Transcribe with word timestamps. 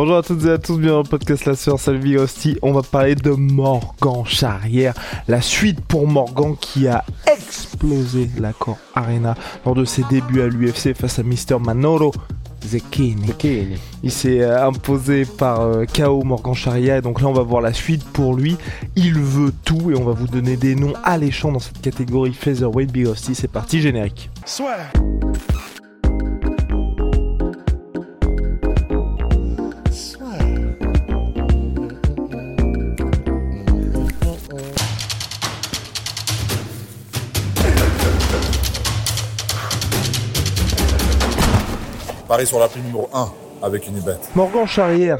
Bonjour 0.00 0.18
à 0.18 0.22
toutes 0.22 0.44
et 0.44 0.50
à 0.50 0.58
tous, 0.58 0.78
bienvenue 0.78 0.90
dans 0.90 1.02
le 1.02 1.08
podcast 1.08 1.44
La 1.44 1.56
Sœur, 1.56 1.80
salut 1.80 1.98
Big 1.98 2.18
Hostie. 2.18 2.56
On 2.62 2.70
va 2.70 2.82
parler 2.82 3.16
de 3.16 3.32
Morgan 3.32 4.24
Charrière, 4.24 4.94
la 5.26 5.40
suite 5.40 5.80
pour 5.80 6.06
Morgan 6.06 6.54
qui 6.56 6.86
a 6.86 7.04
explosé 7.26 8.30
l'accord 8.38 8.78
Arena 8.94 9.34
lors 9.66 9.74
de 9.74 9.84
ses 9.84 10.04
débuts 10.04 10.40
à 10.42 10.46
l'UFC 10.46 10.94
face 10.94 11.18
à 11.18 11.24
Mr. 11.24 11.58
Manolo 11.60 12.12
Zekini. 12.64 13.32
Il 14.04 14.12
s'est 14.12 14.40
euh, 14.40 14.68
imposé 14.68 15.24
par 15.24 15.62
euh, 15.62 15.84
KO 15.84 16.22
Morgan 16.22 16.54
Charrière 16.54 16.98
et 16.98 17.02
donc 17.02 17.20
là 17.20 17.26
on 17.26 17.32
va 17.32 17.42
voir 17.42 17.60
la 17.60 17.72
suite 17.72 18.04
pour 18.04 18.36
lui. 18.36 18.56
Il 18.94 19.14
veut 19.14 19.52
tout 19.64 19.90
et 19.90 19.96
on 19.96 20.04
va 20.04 20.12
vous 20.12 20.28
donner 20.28 20.56
des 20.56 20.76
noms 20.76 20.94
alléchants 21.02 21.50
dans 21.50 21.58
cette 21.58 21.80
catégorie 21.80 22.34
Featherweight 22.34 22.92
Big 22.92 23.08
Hostie. 23.08 23.34
C'est 23.34 23.50
parti, 23.50 23.80
générique. 23.80 24.30
Paris 42.28 42.46
sur 42.46 42.60
la 42.60 42.68
pluie 42.68 42.82
numéro 42.82 43.08
1 43.14 43.32
avec 43.62 43.88
une 43.88 44.00
bête. 44.00 44.28
Morgan 44.34 44.66
Charrière, 44.66 45.18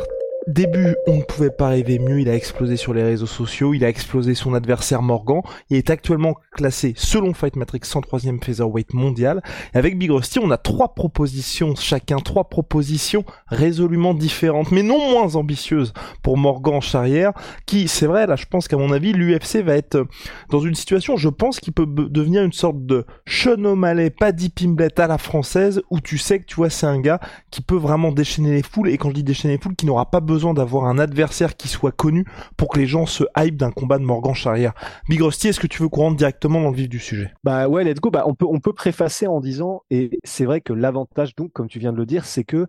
début, 0.49 0.97
on 1.07 1.19
ne 1.19 1.23
pouvait 1.23 1.51
pas 1.51 1.69
rêver 1.69 1.99
mieux. 1.99 2.21
Il 2.21 2.29
a 2.29 2.35
explosé 2.35 2.77
sur 2.77 2.95
les 2.95 3.03
réseaux 3.03 3.27
sociaux. 3.27 3.75
Il 3.75 3.85
a 3.85 3.89
explosé 3.89 4.35
son 4.35 4.55
adversaire 4.55 5.03
Morgan. 5.03 5.43
Il 5.71 5.77
est 5.77 5.91
actuellement 5.91 6.35
classé, 6.53 6.95
selon 6.97 7.35
Fight 7.35 7.57
Matrix, 7.57 7.81
103e 7.85 8.43
featherweight 8.43 8.95
mondial. 8.95 9.43
Et 9.75 9.79
avec 9.79 9.99
Big 9.99 10.11
Rusty, 10.11 10.39
on 10.39 10.51
a 10.51 10.57
trois 10.57 10.95
propositions 10.95 11.75
chacun, 11.77 12.17
trois 12.17 12.49
propositions 12.49 13.25
résolument 13.49 14.15
différentes, 14.15 14.73
mais 14.73 14.83
non 14.83 15.11
moins 15.11 15.37
ambitieuses 15.37 15.93
pour 16.23 16.37
Morgan 16.37 16.81
Charrière, 16.81 17.33
qui, 17.67 17.87
c'est 17.89 18.07
vrai, 18.07 18.27
là, 18.27 18.37
je 18.37 18.47
pense 18.47 18.69
qu'à 18.69 18.77
mon 18.77 18.93
avis, 18.93 19.13
l'UFC 19.13 19.63
va 19.63 19.77
être 19.77 19.97
euh, 19.97 20.05
dans 20.51 20.61
une 20.61 20.75
situation, 20.75 21.17
je 21.17 21.29
pense, 21.29 21.61
qui 21.61 21.71
peut 21.71 21.87
devenir 21.87 22.43
une 22.43 22.53
sorte 22.53 22.85
de 22.87 23.05
Sean 23.27 23.77
Paddy 24.19 24.49
Pimblett 24.51 24.99
à 24.99 25.07
la 25.07 25.19
française, 25.19 25.83
où 25.91 26.01
tu 26.01 26.19
sais 26.19 26.41
que, 26.41 26.47
tu 26.47 26.57
vois, 26.57 26.71
c'est 26.71 26.87
un 26.87 27.01
gars 27.01 27.21
qui 27.51 27.61
peut 27.61 27.77
vraiment 27.77 28.13
déchaîner 28.13 28.53
les 28.53 28.63
foules, 28.63 28.89
et 28.89 28.99
quand 28.99 29.11
je 29.11 29.15
dis 29.15 29.25
déchaîner 29.25 29.55
les 29.55 29.61
foules, 29.61 29.77
qui 29.77 29.87
n'aura 29.87 30.11
pas 30.11 30.21
besoin 30.21 30.38
d'avoir 30.55 30.85
un 30.85 30.99
adversaire 30.99 31.57
qui 31.57 31.69
soit 31.69 31.93
connu 31.93 32.25
pour 32.57 32.69
que 32.69 32.79
les 32.79 32.87
gens 32.87 33.07
se 33.07 33.25
hype 33.37 33.57
d'un 33.57 33.71
combat 33.71 33.99
de 33.99 34.05
Morgan 34.05 34.35
Charrière. 34.35 34.73
Big 35.09 35.21
Rusty, 35.21 35.49
est-ce 35.49 35.61
que 35.61 35.67
tu 35.67 35.83
veux 35.83 35.89
qu'on 35.89 36.03
rentre 36.03 36.17
directement 36.17 36.61
dans 36.61 36.71
le 36.71 36.77
vif 36.77 36.89
du 36.89 36.99
sujet? 36.99 37.33
Bah 37.45 37.69
ouais, 37.69 37.85
let's 37.85 38.01
go. 38.01 38.11
Bah, 38.11 38.25
on 38.27 38.35
peut, 38.35 38.47
on 38.49 38.61
peut 38.61 38.73
préfacer 38.73 39.27
en 39.27 39.41
disant, 39.41 39.83
et 39.91 40.19
c'est 40.25 40.45
vrai 40.45 40.61
que 40.61 40.73
l'avantage, 40.73 41.35
donc, 41.35 41.53
comme 41.53 41.69
tu 41.69 41.79
viens 41.79 41.93
de 41.93 41.99
le 41.99 42.07
dire, 42.07 42.25
c'est 42.25 42.45
que 42.45 42.67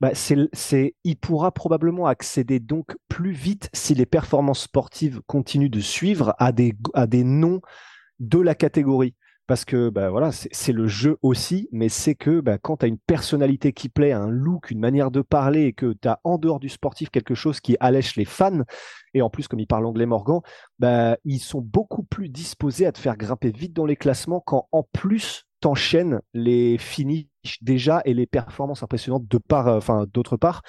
bah, 0.00 0.10
c'est, 0.14 0.36
c'est, 0.52 0.94
il 1.04 1.16
pourra 1.16 1.52
probablement 1.52 2.06
accéder 2.06 2.58
donc 2.58 2.96
plus 3.08 3.32
vite 3.32 3.68
si 3.74 3.94
les 3.94 4.06
performances 4.06 4.62
sportives 4.62 5.20
continuent 5.26 5.70
de 5.70 5.80
suivre 5.80 6.34
à 6.38 6.52
des, 6.52 6.74
à 6.94 7.06
des 7.06 7.24
noms 7.24 7.60
de 8.18 8.38
la 8.38 8.54
catégorie. 8.54 9.14
Parce 9.50 9.64
que 9.64 9.88
bah, 9.88 10.12
c'est, 10.32 10.72
le 10.72 10.86
jeu 10.86 11.16
aussi, 11.22 11.68
mais 11.72 11.88
c'est 11.88 12.14
que 12.14 12.38
bah, 12.38 12.56
quand 12.56 12.76
tu 12.76 12.84
as 12.84 12.88
une 12.88 13.00
personnalité 13.00 13.72
qui 13.72 13.88
plaît, 13.88 14.12
un 14.12 14.28
look, 14.28 14.70
une 14.70 14.78
manière 14.78 15.10
de 15.10 15.22
parler, 15.22 15.62
et 15.64 15.72
que 15.72 15.92
tu 16.00 16.06
as 16.06 16.20
en 16.22 16.38
dehors 16.38 16.60
du 16.60 16.68
sportif 16.68 17.10
quelque 17.10 17.34
chose 17.34 17.58
qui 17.58 17.76
allèche 17.80 18.14
les 18.14 18.24
fans, 18.24 18.60
et 19.12 19.22
en 19.22 19.28
plus, 19.28 19.48
comme 19.48 19.58
il 19.58 19.66
parle 19.66 19.86
anglais 19.86 20.06
Morgan, 20.06 20.38
bah, 20.78 21.16
ils 21.24 21.40
sont 21.40 21.60
beaucoup 21.60 22.04
plus 22.04 22.28
disposés 22.28 22.86
à 22.86 22.92
te 22.92 23.00
faire 23.00 23.16
grimper 23.16 23.50
vite 23.50 23.72
dans 23.72 23.86
les 23.86 23.96
classements 23.96 24.38
quand 24.38 24.68
en 24.70 24.84
plus 24.92 25.46
t'enchaînes 25.58 26.20
les 26.32 26.78
finishes 26.78 27.26
déjà 27.60 28.02
et 28.04 28.14
les 28.14 28.26
performances 28.26 28.84
impressionnantes 28.84 29.26
de 29.26 29.38
part, 29.38 29.66
euh, 29.66 30.06
d'autre 30.14 30.36
part. 30.36 30.62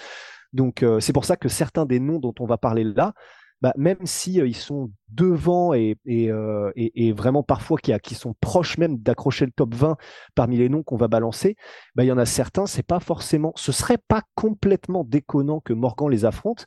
Donc 0.53 0.81
euh, 0.81 0.99
c'est 0.99 1.13
pour 1.13 1.25
ça 1.25 1.37
que 1.37 1.49
certains 1.49 1.85
des 1.85 1.99
noms 1.99 2.17
dont 2.17 2.33
on 2.39 2.47
va 2.47 2.57
parler 2.57 2.83
là, 2.83 3.13
bah, 3.61 3.73
même 3.77 4.05
si 4.05 4.41
euh, 4.41 4.47
ils 4.47 4.55
sont 4.55 4.91
devant 5.09 5.73
et, 5.73 5.97
euh, 6.07 6.71
vraiment 7.15 7.43
parfois 7.43 7.77
qui, 7.77 8.15
sont 8.15 8.35
proches 8.41 8.77
même 8.77 8.97
d'accrocher 8.97 9.45
le 9.45 9.51
top 9.51 9.75
20 9.75 9.97
parmi 10.35 10.57
les 10.57 10.69
noms 10.69 10.83
qu'on 10.83 10.97
va 10.97 11.07
balancer, 11.07 11.55
bah, 11.95 12.03
il 12.03 12.07
y 12.07 12.11
en 12.11 12.17
a 12.17 12.25
certains, 12.25 12.65
c'est 12.65 12.85
pas 12.85 12.99
forcément, 12.99 13.53
ce 13.55 13.71
serait 13.71 13.99
pas 14.07 14.23
complètement 14.35 15.03
déconnant 15.03 15.59
que 15.59 15.73
Morgan 15.73 16.09
les 16.09 16.25
affronte 16.25 16.65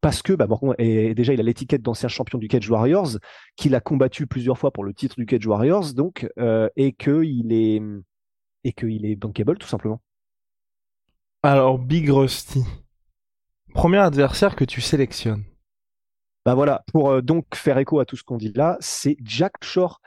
parce 0.00 0.22
que 0.22 0.32
bah, 0.32 0.46
Morgan 0.46 0.74
déjà 0.78 1.34
il 1.34 1.40
a 1.40 1.42
l'étiquette 1.42 1.82
d'ancien 1.82 2.08
champion 2.08 2.38
du 2.38 2.48
Cage 2.48 2.68
Warriors, 2.68 3.18
qu'il 3.56 3.74
a 3.74 3.80
combattu 3.80 4.26
plusieurs 4.26 4.58
fois 4.58 4.70
pour 4.70 4.84
le 4.84 4.94
titre 4.94 5.16
du 5.16 5.26
Cage 5.26 5.46
Warriors, 5.46 5.94
donc 5.94 6.28
euh, 6.38 6.68
et 6.76 6.92
que 6.92 7.24
il 7.24 7.52
est 7.52 7.82
et 8.64 8.72
qu'il 8.72 9.06
est 9.06 9.16
bankable 9.16 9.58
tout 9.58 9.68
simplement. 9.68 10.00
Alors, 11.42 11.78
Big 11.78 12.10
Rusty, 12.10 12.64
premier 13.72 13.98
adversaire 13.98 14.56
que 14.56 14.64
tu 14.64 14.80
sélectionnes. 14.80 15.44
Bah 16.48 16.54
voilà, 16.54 16.82
pour 16.90 17.10
euh, 17.10 17.20
donc 17.20 17.44
faire 17.54 17.76
écho 17.76 18.00
à 18.00 18.06
tout 18.06 18.16
ce 18.16 18.24
qu'on 18.24 18.38
dit 18.38 18.54
là, 18.54 18.78
c'est 18.80 19.18
Jack 19.22 19.62
Shore. 19.62 20.00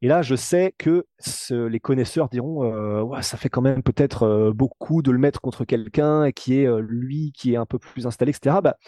Et 0.00 0.08
là, 0.08 0.22
je 0.22 0.34
sais 0.34 0.74
que 0.78 1.04
les 1.50 1.80
connaisseurs 1.80 2.30
diront, 2.30 2.64
euh, 2.64 3.20
ça 3.20 3.36
fait 3.36 3.50
quand 3.50 3.60
même 3.60 3.82
peut-être 3.82 4.22
euh, 4.22 4.52
beaucoup 4.54 5.02
de 5.02 5.10
le 5.10 5.18
mettre 5.18 5.42
contre 5.42 5.66
quelqu'un 5.66 6.32
qui 6.32 6.58
est 6.58 6.66
euh, 6.66 6.80
lui, 6.80 7.32
qui 7.36 7.52
est 7.52 7.56
un 7.56 7.66
peu 7.66 7.78
plus 7.78 8.06
installé, 8.06 8.30
etc. 8.30 8.56
Bah, 8.62 8.78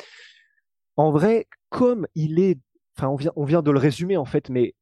en 0.97 1.11
vrai, 1.11 1.47
comme 1.69 2.07
il 2.15 2.41
est, 2.41 2.59
enfin, 2.97 3.09
on 3.09 3.17
vient, 3.17 3.33
on 3.37 3.45
vient 3.45 3.61
de 3.61 3.71
le 3.71 3.79
résumer 3.79 4.17
en 4.17 4.25
fait, 4.25 4.49
mais 4.49 4.75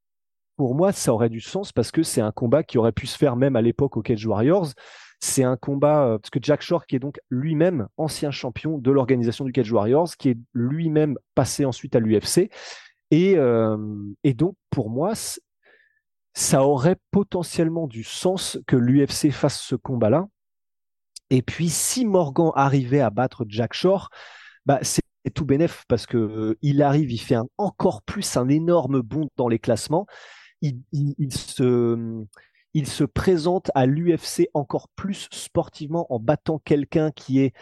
pour 0.56 0.76
moi, 0.76 0.92
ça 0.92 1.12
aurait 1.12 1.28
du 1.28 1.40
sens 1.40 1.72
parce 1.72 1.90
que 1.90 2.04
c'est 2.04 2.20
un 2.20 2.30
combat 2.30 2.62
qui 2.62 2.78
aurait 2.78 2.92
pu 2.92 3.08
se 3.08 3.18
faire 3.18 3.34
même 3.34 3.56
à 3.56 3.62
l'époque 3.62 3.96
au 3.96 4.02
Cage 4.02 4.24
Warriors. 4.24 4.68
C'est 5.24 5.44
un 5.44 5.56
combat, 5.56 6.04
euh, 6.04 6.18
parce 6.18 6.30
que 6.30 6.40
Jack 6.42 6.62
Shore, 6.62 6.84
qui 6.84 6.96
est 6.96 6.98
donc 6.98 7.20
lui-même 7.30 7.86
ancien 7.96 8.32
champion 8.32 8.76
de 8.76 8.90
l'organisation 8.90 9.44
du 9.44 9.52
Cage 9.52 9.70
Warriors, 9.70 10.16
qui 10.18 10.30
est 10.30 10.38
lui-même 10.52 11.16
passé 11.36 11.64
ensuite 11.64 11.94
à 11.94 12.00
l'UFC. 12.00 12.50
Et, 13.12 13.36
euh, 13.36 13.76
et 14.24 14.34
donc, 14.34 14.56
pour 14.70 14.90
moi, 14.90 15.12
ça 16.34 16.64
aurait 16.64 16.96
potentiellement 17.12 17.86
du 17.86 18.02
sens 18.02 18.58
que 18.66 18.74
l'UFC 18.74 19.30
fasse 19.30 19.60
ce 19.60 19.76
combat-là. 19.76 20.26
Et 21.30 21.42
puis, 21.42 21.68
si 21.68 22.04
Morgan 22.04 22.50
arrivait 22.56 23.00
à 23.00 23.10
battre 23.10 23.44
Jack 23.46 23.74
Shore, 23.74 24.10
bah, 24.66 24.80
c'est 24.82 25.02
tout 25.34 25.44
bénef 25.44 25.84
parce 25.86 26.06
que 26.06 26.16
euh, 26.16 26.58
il 26.62 26.82
arrive, 26.82 27.12
il 27.12 27.20
fait 27.20 27.38
encore 27.58 28.02
plus 28.02 28.36
un 28.36 28.48
énorme 28.48 29.02
bond 29.02 29.28
dans 29.36 29.46
les 29.46 29.60
classements. 29.60 30.04
Il 32.74 32.86
se 32.86 33.04
présente 33.04 33.70
à 33.74 33.86
l'UFC 33.86 34.48
encore 34.54 34.88
plus 34.96 35.28
sportivement 35.30 36.12
en 36.12 36.18
battant 36.18 36.58
quelqu'un 36.58 37.10
qui 37.10 37.40
est 37.40 37.52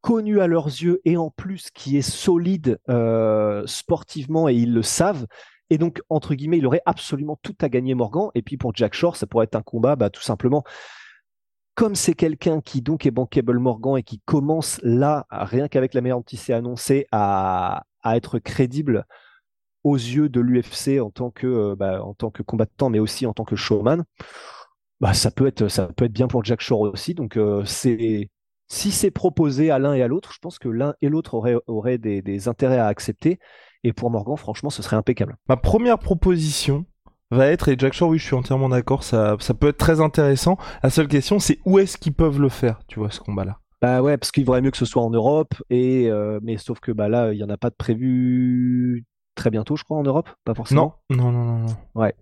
connu 0.00 0.40
à 0.40 0.46
leurs 0.46 0.66
yeux 0.66 1.00
et 1.04 1.16
en 1.16 1.30
plus 1.30 1.70
qui 1.70 1.96
est 1.96 2.02
solide 2.02 2.78
euh, 2.88 3.62
sportivement 3.66 4.48
et 4.48 4.54
ils 4.54 4.72
le 4.72 4.82
savent. 4.82 5.26
Et 5.70 5.78
donc, 5.78 6.02
entre 6.10 6.34
guillemets, 6.34 6.58
il 6.58 6.66
aurait 6.66 6.82
absolument 6.84 7.38
tout 7.40 7.56
à 7.62 7.68
gagner 7.68 7.94
Morgan. 7.94 8.28
Et 8.34 8.42
puis 8.42 8.58
pour 8.58 8.74
Jack 8.74 8.94
Shore, 8.94 9.16
ça 9.16 9.26
pourrait 9.26 9.44
être 9.44 9.54
un 9.54 9.62
combat, 9.62 9.96
bah, 9.96 10.10
tout 10.10 10.20
simplement. 10.20 10.64
Comme 11.74 11.94
c'est 11.94 12.14
quelqu'un 12.14 12.60
qui 12.60 12.82
donc 12.82 13.06
est 13.06 13.10
bankable 13.10 13.58
Morgan 13.58 13.96
et 13.96 14.02
qui 14.02 14.20
commence 14.26 14.78
là, 14.82 15.24
rien 15.30 15.68
qu'avec 15.68 15.94
la 15.94 16.02
meilleure 16.02 16.18
anticipée 16.18 16.52
annoncée, 16.52 17.06
à, 17.12 17.84
à 18.02 18.16
être 18.16 18.38
crédible 18.38 19.06
aux 19.84 19.96
yeux 19.96 20.28
de 20.28 20.40
l'UFC 20.40 21.00
en 21.00 21.10
tant 21.10 21.30
que 21.30 21.46
euh, 21.46 21.76
bah, 21.76 22.02
en 22.04 22.14
tant 22.14 22.30
que 22.30 22.42
combattant, 22.42 22.90
mais 22.90 22.98
aussi 22.98 23.26
en 23.26 23.32
tant 23.32 23.44
que 23.44 23.56
showman, 23.56 24.04
bah, 25.00 25.14
ça 25.14 25.30
peut 25.30 25.46
être 25.46 25.68
ça 25.68 25.88
peut 25.88 26.04
être 26.04 26.12
bien 26.12 26.28
pour 26.28 26.44
Jack 26.44 26.60
Shore 26.60 26.80
aussi. 26.80 27.14
Donc 27.14 27.36
euh, 27.36 27.64
c'est 27.64 28.30
si 28.68 28.90
c'est 28.90 29.10
proposé 29.10 29.70
à 29.70 29.78
l'un 29.78 29.92
et 29.92 30.02
à 30.02 30.08
l'autre, 30.08 30.32
je 30.32 30.38
pense 30.38 30.58
que 30.58 30.68
l'un 30.68 30.94
et 31.02 31.08
l'autre 31.10 31.34
auraient, 31.34 31.56
auraient 31.66 31.98
des, 31.98 32.22
des 32.22 32.48
intérêts 32.48 32.78
à 32.78 32.86
accepter. 32.86 33.38
Et 33.84 33.92
pour 33.92 34.10
Morgan, 34.10 34.36
franchement, 34.36 34.70
ce 34.70 34.82
serait 34.82 34.96
impeccable. 34.96 35.36
Ma 35.48 35.58
première 35.58 35.98
proposition 35.98 36.86
va 37.30 37.48
être, 37.48 37.68
et 37.68 37.76
Jack 37.78 37.92
Shore, 37.92 38.10
oui, 38.10 38.18
je 38.18 38.24
suis 38.24 38.34
entièrement 38.34 38.68
d'accord, 38.68 39.02
ça, 39.02 39.36
ça 39.40 39.52
peut 39.54 39.68
être 39.68 39.78
très 39.78 40.00
intéressant. 40.00 40.56
La 40.82 40.90
seule 40.90 41.08
question, 41.08 41.38
c'est 41.38 41.58
où 41.66 41.78
est-ce 41.78 41.98
qu'ils 41.98 42.14
peuvent 42.14 42.40
le 42.40 42.48
faire, 42.48 42.80
tu 42.86 42.98
vois, 42.98 43.10
ce 43.10 43.20
combat-là? 43.20 43.58
Bah 43.82 44.00
ouais, 44.00 44.16
parce 44.16 44.30
qu'il 44.30 44.44
vaudrait 44.44 44.62
mieux 44.62 44.70
que 44.70 44.76
ce 44.76 44.84
soit 44.84 45.02
en 45.02 45.10
Europe, 45.10 45.54
et 45.68 46.08
euh, 46.08 46.38
mais 46.42 46.56
sauf 46.56 46.78
que 46.78 46.92
bah 46.92 47.08
là, 47.08 47.32
il 47.32 47.36
n'y 47.36 47.44
en 47.44 47.50
a 47.50 47.56
pas 47.56 47.70
de 47.70 47.74
prévu 47.74 49.04
très 49.34 49.50
bientôt, 49.50 49.76
je 49.76 49.84
crois, 49.84 49.96
en 49.98 50.02
Europe, 50.02 50.28
pas 50.44 50.54
forcément? 50.54 50.96
Non, 51.10 51.16
non, 51.16 51.32
non, 51.32 51.44
non, 51.44 51.58
non. 51.60 51.76
Ouais. 51.94 52.14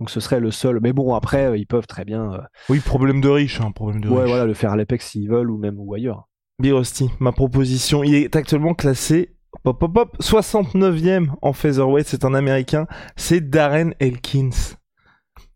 Donc 0.00 0.10
ce 0.10 0.18
serait 0.20 0.40
le 0.40 0.50
seul. 0.50 0.80
Mais 0.82 0.92
bon, 0.92 1.14
après, 1.14 1.46
euh, 1.46 1.56
ils 1.56 1.66
peuvent 1.66 1.86
très 1.86 2.04
bien. 2.04 2.32
euh, 2.32 2.38
Oui, 2.68 2.80
problème 2.80 3.20
de 3.20 3.28
riche, 3.28 3.60
hein, 3.60 3.70
problème 3.70 4.00
de 4.00 4.08
ouais, 4.08 4.22
riche. 4.22 4.28
voilà, 4.30 4.44
le 4.44 4.54
faire 4.54 4.72
à 4.72 4.76
l'Apex 4.76 5.06
s'ils 5.10 5.28
veulent 5.30 5.50
ou 5.50 5.56
même 5.58 5.76
ou 5.78 5.94
ailleurs. 5.94 6.28
Big 6.60 6.72
Rusty, 6.72 7.10
ma 7.20 7.32
proposition, 7.32 8.02
il 8.04 8.14
est 8.14 8.36
actuellement 8.36 8.74
classé 8.74 9.36
pop, 9.62 9.78
pop, 9.78 9.92
pop, 9.92 10.16
69e 10.20 11.28
en 11.42 11.52
featherweight, 11.52 12.06
c'est 12.06 12.24
un 12.24 12.34
américain, 12.34 12.86
c'est 13.16 13.40
Darren 13.40 13.92
Elkins 14.00 14.50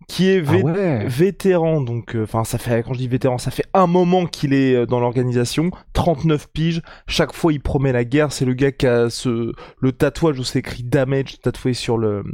qui 0.08 0.30
est 0.30 0.40
vé- 0.40 0.62
Ah 0.66 0.70
ouais. 0.72 1.04
vétéran 1.06 1.80
donc 1.82 2.16
euh, 2.16 2.24
enfin 2.24 2.42
ça 2.42 2.56
fait 2.58 2.82
quand 2.82 2.94
je 2.94 2.98
dis 2.98 3.08
vétéran, 3.08 3.36
ça 3.38 3.50
fait 3.50 3.66
un 3.74 3.86
moment 3.86 4.24
qu'il 4.26 4.54
est 4.54 4.74
euh, 4.74 4.86
dans 4.86 5.00
l'organisation, 5.00 5.70
39 5.92 6.48
piges, 6.52 6.82
chaque 7.06 7.32
fois 7.34 7.52
il 7.52 7.60
promet 7.60 7.92
la 7.92 8.04
guerre, 8.04 8.32
c'est 8.32 8.44
le 8.46 8.54
gars 8.54 8.72
qui 8.72 8.86
a 8.86 9.10
ce 9.10 9.52
le 9.80 9.92
tatouage 9.92 10.38
où 10.40 10.44
c'est 10.44 10.60
écrit 10.60 10.82
damage 10.82 11.38
tatoué 11.40 11.74
sur 11.74 11.98
le 11.98 12.24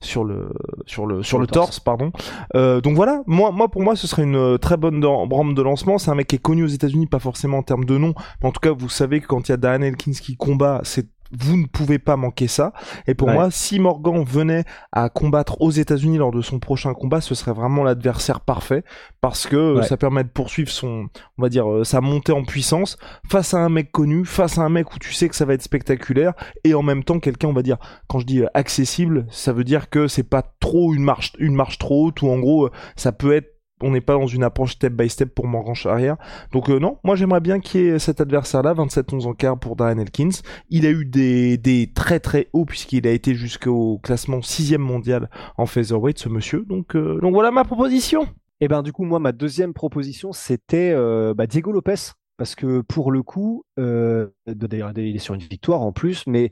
sur 0.00 0.22
le 0.24 0.50
sur 0.86 1.06
le 1.06 1.22
sur, 1.24 1.38
le, 1.38 1.46
torse, 1.48 1.80
pardon. 1.80 2.12
Euh, 2.54 2.80
donc 2.80 2.94
voilà, 2.94 3.22
moi 3.26 3.50
moi 3.50 3.68
pour 3.68 3.82
moi 3.82 3.96
ce 3.96 4.06
serait 4.06 4.22
une 4.22 4.36
euh, 4.36 4.56
très 4.56 4.76
bonne 4.76 5.04
rampe 5.04 5.54
de 5.54 5.62
lancement, 5.62 5.98
c'est 5.98 6.10
un 6.10 6.14
mec 6.14 6.28
qui 6.28 6.36
est 6.36 6.42
connu 6.42 6.62
aux 6.62 6.68
États-Unis 6.68 7.06
pas 7.08 7.18
forcément 7.18 7.58
en 7.58 7.62
termes 7.64 7.84
de 7.84 7.98
nom, 7.98 8.14
mais 8.42 8.48
en 8.48 8.52
tout 8.52 8.60
cas 8.60 8.72
vous 8.72 8.88
savez 8.88 9.20
que 9.20 9.26
quand 9.26 9.48
il 9.48 9.52
y 9.52 9.54
a 9.54 9.56
Darren 9.56 9.82
Elkins 9.82 10.12
qui 10.12 10.36
combat, 10.36 10.80
c'est 10.84 11.08
vous 11.30 11.56
ne 11.56 11.66
pouvez 11.66 11.98
pas 11.98 12.16
manquer 12.16 12.46
ça. 12.48 12.72
Et 13.06 13.14
pour 13.14 13.28
Ouais. 13.28 13.34
moi, 13.34 13.50
si 13.50 13.78
Morgan 13.78 14.24
venait 14.24 14.64
à 14.92 15.08
combattre 15.08 15.60
aux 15.60 15.70
États-Unis 15.70 16.18
lors 16.18 16.30
de 16.30 16.40
son 16.40 16.58
prochain 16.58 16.94
combat, 16.94 17.20
ce 17.20 17.34
serait 17.34 17.52
vraiment 17.52 17.84
l'adversaire 17.84 18.40
parfait 18.40 18.82
parce 19.20 19.46
que 19.46 19.56
euh, 19.56 19.74
Ouais. 19.78 19.82
ça 19.86 19.96
permet 19.96 20.24
de 20.24 20.28
poursuivre 20.28 20.70
son, 20.70 21.08
on 21.36 21.42
va 21.42 21.48
dire, 21.48 21.70
euh, 21.70 21.84
sa 21.84 22.00
montée 22.00 22.32
en 22.32 22.44
puissance 22.44 22.96
face 23.28 23.52
à 23.54 23.58
un 23.58 23.68
mec 23.68 23.92
connu, 23.92 24.24
face 24.24 24.58
à 24.58 24.62
un 24.62 24.68
mec 24.70 24.94
où 24.94 24.98
tu 24.98 25.12
sais 25.12 25.28
que 25.28 25.36
ça 25.36 25.44
va 25.44 25.54
être 25.54 25.62
spectaculaire 25.62 26.32
et 26.64 26.74
en 26.74 26.82
même 26.82 27.04
temps 27.04 27.20
quelqu'un, 27.20 27.48
on 27.48 27.52
va 27.52 27.62
dire, 27.62 27.78
quand 28.08 28.18
je 28.20 28.26
dis 28.26 28.40
euh, 28.42 28.46
accessible, 28.54 29.26
ça 29.30 29.52
veut 29.52 29.64
dire 29.64 29.90
que 29.90 30.08
c'est 30.08 30.22
pas 30.22 30.42
trop 30.60 30.94
une 30.94 31.02
marche, 31.02 31.32
une 31.38 31.54
marche 31.54 31.78
trop 31.78 32.06
haute 32.06 32.22
ou 32.22 32.28
en 32.28 32.38
gros, 32.38 32.70
ça 32.96 33.12
peut 33.12 33.34
être 33.34 33.57
on 33.82 33.90
n'est 33.90 34.00
pas 34.00 34.14
dans 34.14 34.26
une 34.26 34.44
approche 34.44 34.72
step 34.72 34.92
by 34.92 35.08
step 35.08 35.34
pour 35.34 35.46
Morgan 35.46 35.74
Charrière. 35.74 36.16
Donc 36.52 36.70
euh, 36.70 36.78
non, 36.78 36.98
moi 37.04 37.16
j'aimerais 37.16 37.40
bien 37.40 37.60
qu'il 37.60 37.80
y 37.80 37.84
ait 37.88 37.98
cet 37.98 38.20
adversaire-là, 38.20 38.74
27-11 38.74 39.26
en 39.26 39.34
quart 39.34 39.58
pour 39.58 39.76
Darren 39.76 39.98
Elkins. 39.98 40.42
Il 40.70 40.86
a 40.86 40.90
eu 40.90 41.04
des, 41.04 41.56
des 41.58 41.90
très 41.92 42.20
très 42.20 42.48
hauts 42.52 42.64
puisqu'il 42.64 43.06
a 43.06 43.10
été 43.10 43.34
jusqu'au 43.34 43.98
classement 43.98 44.42
6 44.42 44.78
mondial 44.78 45.30
en 45.56 45.66
featherweight 45.66 46.18
ce 46.18 46.28
monsieur. 46.28 46.64
Donc, 46.68 46.96
euh, 46.96 47.20
donc 47.20 47.32
voilà 47.32 47.50
ma 47.50 47.64
proposition. 47.64 48.26
Et 48.60 48.68
ben 48.68 48.82
du 48.82 48.92
coup, 48.92 49.04
moi, 49.04 49.20
ma 49.20 49.32
deuxième 49.32 49.72
proposition, 49.72 50.32
c'était 50.32 50.92
euh, 50.92 51.34
bah, 51.34 51.46
Diego 51.46 51.72
Lopez. 51.72 52.12
Parce 52.36 52.54
que 52.54 52.82
pour 52.82 53.10
le 53.10 53.22
coup, 53.24 53.64
euh, 53.80 54.28
d'ailleurs, 54.46 54.92
il 54.96 55.16
est 55.16 55.18
sur 55.18 55.34
une 55.34 55.40
victoire 55.40 55.82
en 55.82 55.90
plus, 55.90 56.24
mais 56.28 56.50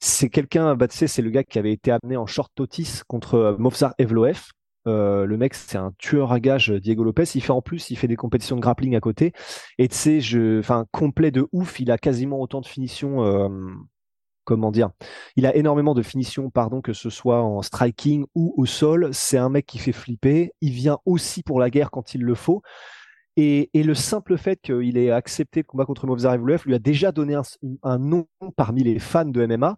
c'est 0.00 0.30
quelqu'un, 0.30 0.74
bah, 0.74 0.88
tu 0.88 0.96
sais, 0.96 1.06
c'est 1.06 1.20
le 1.20 1.28
gars 1.28 1.44
qui 1.44 1.58
avait 1.58 1.72
été 1.72 1.90
amené 1.90 2.16
en 2.16 2.26
short 2.26 2.50
totis 2.54 3.02
contre 3.06 3.56
Movsar 3.58 3.94
Evloev. 3.98 4.40
Euh, 4.88 5.26
le 5.26 5.36
mec, 5.36 5.54
c'est 5.54 5.78
un 5.78 5.92
tueur 5.98 6.32
à 6.32 6.40
gages, 6.40 6.70
Diego 6.70 7.04
Lopez. 7.04 7.24
Il 7.34 7.40
fait 7.40 7.52
en 7.52 7.62
plus, 7.62 7.90
il 7.90 7.96
fait 7.96 8.08
des 8.08 8.16
compétitions 8.16 8.56
de 8.56 8.60
grappling 8.60 8.96
à 8.96 9.00
côté. 9.00 9.32
Et 9.78 9.88
tu 9.88 9.94
sais, 9.94 10.20
je, 10.20 10.58
enfin, 10.58 10.86
complet 10.92 11.30
de 11.30 11.46
ouf. 11.52 11.80
Il 11.80 11.90
a 11.90 11.98
quasiment 11.98 12.40
autant 12.40 12.60
de 12.60 12.66
finitions. 12.66 13.22
euh, 13.24 13.48
comment 14.44 14.72
dire 14.72 14.90
Il 15.36 15.44
a 15.44 15.54
énormément 15.54 15.94
de 15.94 16.02
finitions, 16.02 16.48
pardon, 16.48 16.80
que 16.80 16.94
ce 16.94 17.10
soit 17.10 17.42
en 17.42 17.60
striking 17.60 18.24
ou 18.34 18.54
au 18.56 18.64
sol. 18.64 19.10
C'est 19.12 19.36
un 19.36 19.50
mec 19.50 19.66
qui 19.66 19.78
fait 19.78 19.92
flipper. 19.92 20.52
Il 20.62 20.72
vient 20.72 20.98
aussi 21.04 21.42
pour 21.42 21.60
la 21.60 21.68
guerre 21.68 21.90
quand 21.90 22.14
il 22.14 22.22
le 22.22 22.34
faut. 22.34 22.62
Et, 23.36 23.70
le 23.74 23.94
simple 23.94 24.36
fait 24.36 24.60
qu'il 24.60 24.98
ait 24.98 25.12
accepté 25.12 25.60
le 25.60 25.64
combat 25.64 25.84
contre 25.84 26.08
Movsar 26.08 26.34
Evloev 26.34 26.62
lui 26.66 26.74
a 26.74 26.80
déjà 26.80 27.12
donné 27.12 27.36
un, 27.84 27.98
nom 27.98 28.26
parmi 28.56 28.82
les 28.82 28.98
fans 28.98 29.26
de 29.26 29.46
MMA, 29.46 29.76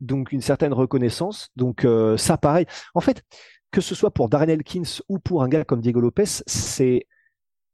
donc 0.00 0.30
une 0.30 0.42
certaine 0.42 0.72
reconnaissance. 0.72 1.48
Donc 1.56 1.84
euh, 1.84 2.16
ça, 2.16 2.38
pareil. 2.38 2.66
En 2.94 3.00
fait, 3.00 3.24
que 3.70 3.80
ce 3.80 3.94
soit 3.94 4.10
pour 4.10 4.28
Darren 4.28 4.48
Elkins 4.48 5.00
ou 5.08 5.18
pour 5.18 5.42
un 5.42 5.48
gars 5.48 5.64
comme 5.64 5.80
Diego 5.80 6.00
Lopez, 6.00 6.42
c'est 6.46 7.06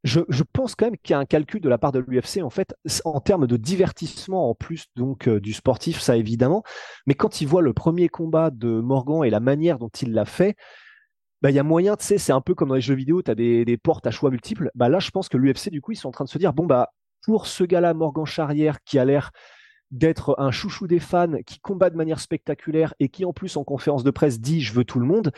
je, 0.02 0.20
pense 0.52 0.74
quand 0.74 0.84
même 0.84 0.98
qu'il 0.98 1.14
y 1.14 1.16
a 1.16 1.18
un 1.18 1.24
calcul 1.24 1.62
de 1.62 1.68
la 1.68 1.78
part 1.78 1.90
de 1.90 1.98
l'UFC 1.98 2.42
en 2.42 2.50
fait 2.50 2.74
en 3.06 3.20
termes 3.20 3.46
de 3.46 3.56
divertissement 3.56 4.50
en 4.50 4.54
plus 4.54 4.84
donc 4.96 5.28
euh, 5.28 5.40
du 5.40 5.54
sportif 5.54 5.98
ça 5.98 6.18
évidemment 6.18 6.62
mais 7.06 7.14
quand 7.14 7.40
il 7.40 7.48
voit 7.48 7.62
le 7.62 7.72
premier 7.72 8.10
combat 8.10 8.50
de 8.50 8.80
Morgan 8.80 9.24
et 9.24 9.30
la 9.30 9.40
manière 9.40 9.78
dont 9.78 9.88
il 9.88 10.12
l'a 10.12 10.26
fait 10.26 10.56
bah, 11.44 11.50
il 11.50 11.56
y 11.56 11.58
a 11.58 11.62
moyen, 11.62 11.94
tu 11.94 12.06
sais, 12.06 12.16
c'est 12.16 12.32
un 12.32 12.40
peu 12.40 12.54
comme 12.54 12.70
dans 12.70 12.74
les 12.74 12.80
jeux 12.80 12.94
vidéo, 12.94 13.20
tu 13.20 13.30
as 13.30 13.34
des, 13.34 13.66
des 13.66 13.76
portes 13.76 14.06
à 14.06 14.10
choix 14.10 14.30
multiples. 14.30 14.70
Bah, 14.74 14.88
là, 14.88 14.98
je 14.98 15.10
pense 15.10 15.28
que 15.28 15.36
l'UFC, 15.36 15.68
du 15.68 15.82
coup, 15.82 15.92
ils 15.92 15.96
sont 15.96 16.08
en 16.08 16.10
train 16.10 16.24
de 16.24 16.30
se 16.30 16.38
dire, 16.38 16.54
bon, 16.54 16.64
bah, 16.64 16.94
pour 17.22 17.46
ce 17.46 17.64
gars-là, 17.64 17.92
Morgan 17.92 18.24
Charrière, 18.24 18.82
qui 18.82 18.98
a 18.98 19.04
l'air 19.04 19.30
d'être 19.90 20.36
un 20.38 20.50
chouchou 20.50 20.86
des 20.86 21.00
fans, 21.00 21.42
qui 21.44 21.60
combat 21.60 21.90
de 21.90 21.96
manière 21.96 22.18
spectaculaire 22.18 22.94
et 22.98 23.10
qui, 23.10 23.26
en 23.26 23.34
plus, 23.34 23.58
en 23.58 23.64
conférence 23.64 24.04
de 24.04 24.10
presse, 24.10 24.40
dit, 24.40 24.62
je 24.62 24.72
veux 24.72 24.86
tout 24.86 25.00
le 25.00 25.04
monde, 25.04 25.32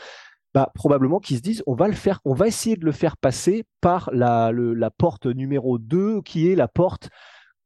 bah, 0.57 0.71
probablement 0.75 1.21
qu'ils 1.21 1.37
se 1.37 1.43
disent, 1.43 1.63
on 1.67 1.75
va 1.75 1.87
le 1.87 1.93
faire, 1.93 2.21
on 2.25 2.33
va 2.33 2.47
essayer 2.47 2.77
de 2.77 2.87
le 2.87 2.93
faire 2.93 3.19
passer 3.19 3.67
par 3.83 4.09
la, 4.15 4.51
porte 4.97 5.27
numéro 5.27 5.77
2, 5.77 6.23
qui 6.23 6.51
est 6.51 6.55
la 6.55 6.67
porte 6.67 7.11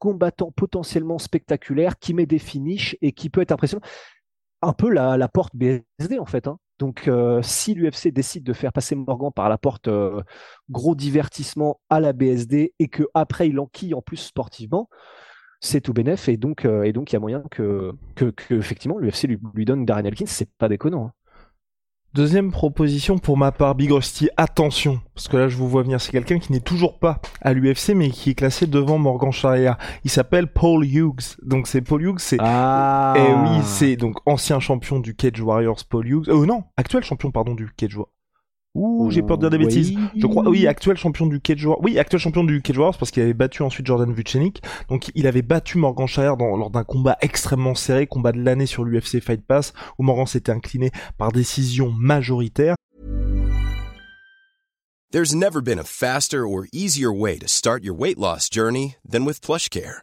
combattant 0.01 0.51
potentiellement 0.51 1.19
spectaculaire, 1.19 2.01
qui 2.01 2.15
met 2.15 2.27
des 2.27 2.41
finishes 2.41 2.97
et 3.01 3.13
qui 3.13 3.31
peut 3.31 3.43
être 3.43 3.53
impressionnant. 3.53 3.85
Un 4.61 4.73
peu 4.73 4.91
la, 4.91 5.29
porte 5.29 5.55
BSD, 5.55 6.19
en 6.19 6.27
fait. 6.27 6.49
hein. 6.49 6.59
Donc, 6.81 7.07
euh, 7.07 7.41
si 7.45 7.75
l'UFC 7.75 8.09
décide 8.09 8.43
de 8.43 8.53
faire 8.53 8.73
passer 8.73 8.97
Morgan 8.97 9.31
par 9.33 9.49
la 9.49 9.57
porte 9.57 9.87
euh, 9.87 10.21
gros 10.69 10.97
divertissement 10.97 11.81
à 11.91 12.01
la 12.01 12.13
BSD 12.13 12.75
et 12.81 12.89
que 12.89 13.05
après 13.15 13.49
il 13.49 13.61
enquille 13.61 13.95
en 13.95 14.03
plus 14.03 14.17
sportivement, 14.17 14.89
c'est 15.61 15.81
tout 15.81 15.93
donc 15.93 16.65
euh, 16.65 16.83
et 16.83 16.93
donc 16.93 17.13
il 17.13 17.15
y 17.15 17.17
a 17.17 17.21
moyen 17.21 17.45
que, 17.53 17.93
que, 18.17 18.33
effectivement 18.55 18.99
l'UFC 18.99 19.29
lui, 19.29 19.39
lui 19.55 19.65
donne 19.65 19.85
Darren 19.85 20.07
Elkins, 20.07 20.25
c'est 20.27 20.51
pas 20.57 20.69
déconnant. 20.69 21.07
hein. 21.07 21.13
Deuxième 22.13 22.51
proposition 22.51 23.19
pour 23.19 23.37
ma 23.37 23.53
part, 23.53 23.77
Big 23.77 23.93
Rusty, 23.93 24.31
attention, 24.37 25.01
parce 25.15 25.29
que 25.29 25.37
là 25.37 25.47
je 25.47 25.57
vous 25.57 25.69
vois 25.69 25.85
venir, 25.85 26.01
c'est 26.01 26.11
quelqu'un 26.11 26.41
qui 26.41 26.51
n'est 26.51 26.59
toujours 26.59 26.99
pas 26.99 27.21
à 27.41 27.53
l'UFC 27.53 27.91
mais 27.95 28.11
qui 28.11 28.31
est 28.31 28.35
classé 28.35 28.67
devant 28.67 28.99
Morgan 28.99 29.31
Charrière. 29.31 29.79
Il 30.03 30.11
s'appelle 30.11 30.49
Paul 30.49 30.85
Hughes. 30.85 31.37
Donc 31.41 31.69
c'est 31.69 31.83
Paul 31.83 32.03
Hughes, 32.03 32.19
c'est 32.19 32.39
Ah. 32.41 33.15
Et 33.17 33.33
oui, 33.33 33.63
c'est 33.63 33.95
donc 33.95 34.17
ancien 34.27 34.59
champion 34.59 34.99
du 34.99 35.15
Cage 35.15 35.41
Warriors 35.41 35.85
Paul 35.89 36.09
Hughes. 36.09 36.29
Euh 36.29 36.47
non, 36.47 36.65
actuel 36.77 37.05
champion 37.05 37.31
pardon 37.31 37.55
du 37.55 37.71
Cage 37.77 37.95
Warriors. 37.95 38.13
Ouh, 38.75 39.11
j'ai 39.11 39.23
peur 39.23 39.37
de 39.37 39.49
dire 39.49 39.51
des 39.51 39.65
Oui. 39.65 39.67
bêtises. 39.67 39.99
Je 40.17 40.27
crois, 40.27 40.49
oui, 40.49 40.67
actuel 40.69 40.97
champion 40.97 41.27
du 41.27 41.41
Cage 41.41 41.65
Warriors. 41.65 41.83
Oui, 41.83 41.99
actuel 41.99 42.21
champion 42.21 42.45
du 42.45 42.63
Cage 42.63 42.77
parce 42.77 43.11
qu'il 43.11 43.23
avait 43.23 43.35
battu 43.35 43.63
ensuite 43.63 43.85
Jordan 43.87 44.13
Vucenic. 44.13 44.63
Donc, 44.89 45.11
il 45.17 45.27
avait 45.27 45.43
battu 45.43 45.77
Morgan 45.77 46.07
Shire 46.07 46.37
dans, 46.37 46.57
lors 46.57 46.71
d'un 46.71 46.85
combat 46.85 47.17
extrêmement 47.21 47.75
serré, 47.75 48.07
combat 48.07 48.31
de 48.33 48.41
l'année 48.41 48.67
sur 48.67 48.85
l'UFC 48.85 49.21
Fight 49.21 49.45
Pass, 49.45 49.73
où 49.99 50.05
Morgan 50.05 50.27
s'était 50.27 50.53
incliné 50.53 50.93
par 51.19 51.33
décision 51.33 51.91
majoritaire. 51.91 52.77
There's 55.13 55.35
never 55.35 55.61
been 55.61 55.81
a 55.81 55.85
faster 55.85 56.47
or 56.47 56.67
easier 56.73 57.11
way 57.13 57.37
to 57.39 57.49
start 57.49 57.83
your 57.83 57.97
weight 57.99 58.17
loss 58.17 58.49
journey 58.49 58.95
than 59.05 59.25
with 59.25 59.41
PlushCare. 59.41 60.03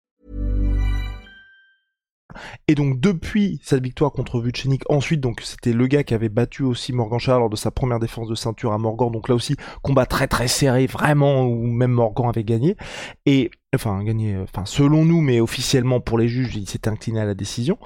Et 2.67 2.75
donc 2.75 2.99
depuis 2.99 3.59
cette 3.63 3.83
victoire 3.83 4.11
contre 4.11 4.39
Vucenic, 4.39 4.83
ensuite 4.89 5.21
donc 5.21 5.41
c'était 5.41 5.73
le 5.73 5.87
gars 5.87 6.03
qui 6.03 6.13
avait 6.13 6.29
battu 6.29 6.63
aussi 6.63 6.93
Morgan 6.93 7.19
Charles 7.19 7.39
lors 7.39 7.49
de 7.49 7.55
sa 7.55 7.71
première 7.71 7.99
défense 7.99 8.27
de 8.27 8.35
ceinture 8.35 8.73
à 8.73 8.77
Morgan, 8.77 9.11
donc 9.11 9.29
là 9.29 9.35
aussi 9.35 9.55
combat 9.81 10.05
très 10.05 10.27
très 10.27 10.47
serré 10.47 10.87
vraiment 10.87 11.43
où 11.43 11.65
même 11.65 11.91
Morgan 11.91 12.29
avait 12.29 12.43
gagné. 12.43 12.75
Et 13.25 13.51
enfin 13.75 14.03
gagné, 14.03 14.35
euh, 14.35 14.43
enfin 14.43 14.65
selon 14.65 15.05
nous 15.05 15.21
mais 15.21 15.39
officiellement 15.39 15.99
pour 15.99 16.17
les 16.17 16.27
juges 16.27 16.55
il 16.55 16.67
s'était 16.67 16.89
incliné 16.89 17.19
à 17.19 17.25
la 17.25 17.35
décision. 17.35 17.77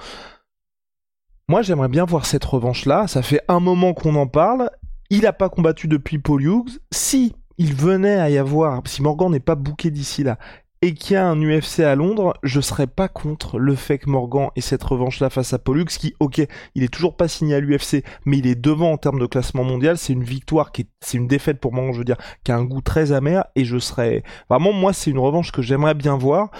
Moi 1.48 1.62
j'aimerais 1.62 1.90
bien 1.90 2.06
voir 2.06 2.25
cette 2.25 2.46
revanche 2.46 2.86
là, 2.86 3.08
ça 3.08 3.22
fait 3.22 3.42
un 3.48 3.60
moment 3.60 3.94
qu'on 3.94 4.16
en 4.16 4.28
parle, 4.28 4.70
il 5.10 5.28
a 5.28 5.34
pas 5.34 5.50
combattu 5.50 5.88
depuis 5.88 6.18
Paul 6.18 6.44
Hughes, 6.44 6.80
si 6.92 7.36
il 7.58 7.74
venait 7.74 8.20
à 8.20 8.30
y 8.30 8.38
avoir, 8.38 8.82
si 8.86 9.02
Morgan 9.02 9.32
n'est 9.32 9.40
pas 9.40 9.56
bouqué 9.56 9.92
d'ici 9.92 10.24
là 10.24 10.38
et 10.82 10.94
qu'il 10.94 11.13
y 11.13 11.17
a 11.17 11.27
un 11.27 11.41
UFC 11.41 11.79
à 11.79 11.96
Londres, 11.96 12.36
je 12.44 12.62
serais 12.62 12.88
pas 12.88 13.08
contre 13.08 13.58
le 13.60 13.75
fait 13.75 13.98
que 13.98 14.10
Morgan 14.10 14.50
ait 14.55 14.62
cette 14.62 14.84
revanche-là 14.84 15.29
face 15.29 15.53
à 15.53 15.60
Pollux, 15.60 15.86
qui, 15.86 16.15
ok, 16.20 16.41
il 16.75 16.84
est 16.84 16.94
toujours 16.94 17.15
pas 17.15 17.27
signé 17.27 17.55
à 17.55 17.60
l'UFC, 17.60 18.03
mais 18.25 18.38
il 18.38 18.48
est 18.48 18.55
devant 18.55 18.91
en 18.91 18.98
termes 18.98 19.20
de 19.20 19.25
classement 19.25 19.63
mondial. 19.63 19.98
C'est 19.98 20.13
une 20.13 20.24
victoire 20.24 20.72
qui 20.72 20.84
est, 20.84 20.88
c'est 21.01 21.17
une 21.17 21.27
défaite 21.27 21.60
pour 21.60 21.74
Morgan, 21.74 21.94
je 21.94 22.00
veux 22.00 22.05
dire, 22.05 22.17
qui 22.44 22.51
a 22.51 22.58
un 22.58 22.65
goût 22.65 22.82
très 22.82 23.12
amer, 23.12 23.46
et 23.55 23.65
je 23.65 23.77
serais, 23.77 24.24
vraiment, 24.50 24.74
moi, 24.74 24.94
c'est 24.94 25.12
une 25.12 25.20
revanche 25.20 25.51
que 25.51 25.62
j'aimerais 25.62 25.96
bien 25.96 26.17
voir. 26.17 26.51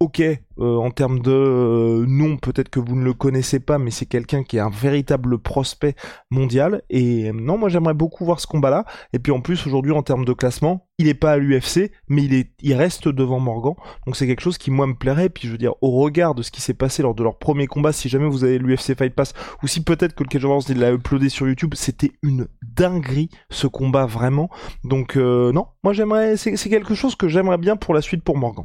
Ok, 0.00 0.22
euh, 0.22 0.76
en 0.76 0.90
termes 0.90 1.20
de 1.20 1.30
euh, 1.30 2.06
nom, 2.08 2.38
peut-être 2.38 2.70
que 2.70 2.80
vous 2.80 2.96
ne 2.96 3.04
le 3.04 3.12
connaissez 3.12 3.60
pas, 3.60 3.76
mais 3.76 3.90
c'est 3.90 4.06
quelqu'un 4.06 4.42
qui 4.42 4.56
est 4.56 4.60
un 4.60 4.70
véritable 4.70 5.38
prospect 5.38 5.94
mondial. 6.30 6.82
Et 6.88 7.28
euh, 7.28 7.32
non, 7.34 7.58
moi 7.58 7.68
j'aimerais 7.68 7.92
beaucoup 7.92 8.24
voir 8.24 8.40
ce 8.40 8.46
combat-là. 8.46 8.86
Et 9.12 9.18
puis 9.18 9.30
en 9.30 9.42
plus, 9.42 9.66
aujourd'hui, 9.66 9.92
en 9.92 10.02
termes 10.02 10.24
de 10.24 10.32
classement, 10.32 10.88
il 10.96 11.06
est 11.06 11.14
pas 11.14 11.32
à 11.32 11.36
l'UFC, 11.36 11.92
mais 12.08 12.22
il, 12.24 12.32
est, 12.32 12.50
il 12.62 12.74
reste 12.74 13.08
devant 13.08 13.40
Morgan. 13.40 13.74
Donc 14.06 14.16
c'est 14.16 14.26
quelque 14.26 14.40
chose 14.40 14.56
qui, 14.56 14.70
moi, 14.70 14.86
me 14.86 14.94
plairait. 14.94 15.26
Et 15.26 15.28
puis 15.30 15.46
je 15.46 15.52
veux 15.52 15.58
dire, 15.58 15.74
au 15.82 15.90
regard 15.90 16.34
de 16.34 16.42
ce 16.42 16.50
qui 16.50 16.62
s'est 16.62 16.72
passé 16.72 17.02
lors 17.02 17.14
de 17.14 17.22
leur 17.22 17.38
premier 17.38 17.66
combat, 17.66 17.92
si 17.92 18.08
jamais 18.08 18.28
vous 18.28 18.42
avez 18.42 18.58
l'UFC 18.58 18.96
Fight 18.96 19.14
Pass, 19.14 19.34
ou 19.62 19.66
si 19.66 19.84
peut-être 19.84 20.14
que 20.14 20.24
le 20.24 20.30
Cage 20.30 20.46
Wars 20.46 20.62
l'a 20.74 20.92
uploadé 20.92 21.28
sur 21.28 21.46
YouTube, 21.46 21.74
c'était 21.74 22.12
une 22.22 22.48
dinguerie, 22.62 23.28
ce 23.50 23.66
combat, 23.66 24.06
vraiment. 24.06 24.48
Donc 24.82 25.16
non, 25.16 25.66
moi 25.84 25.92
j'aimerais, 25.92 26.38
c'est 26.38 26.70
quelque 26.70 26.94
chose 26.94 27.16
que 27.16 27.28
j'aimerais 27.28 27.58
bien 27.58 27.76
pour 27.76 27.92
la 27.92 28.00
suite 28.00 28.24
pour 28.24 28.38
Morgan. 28.38 28.64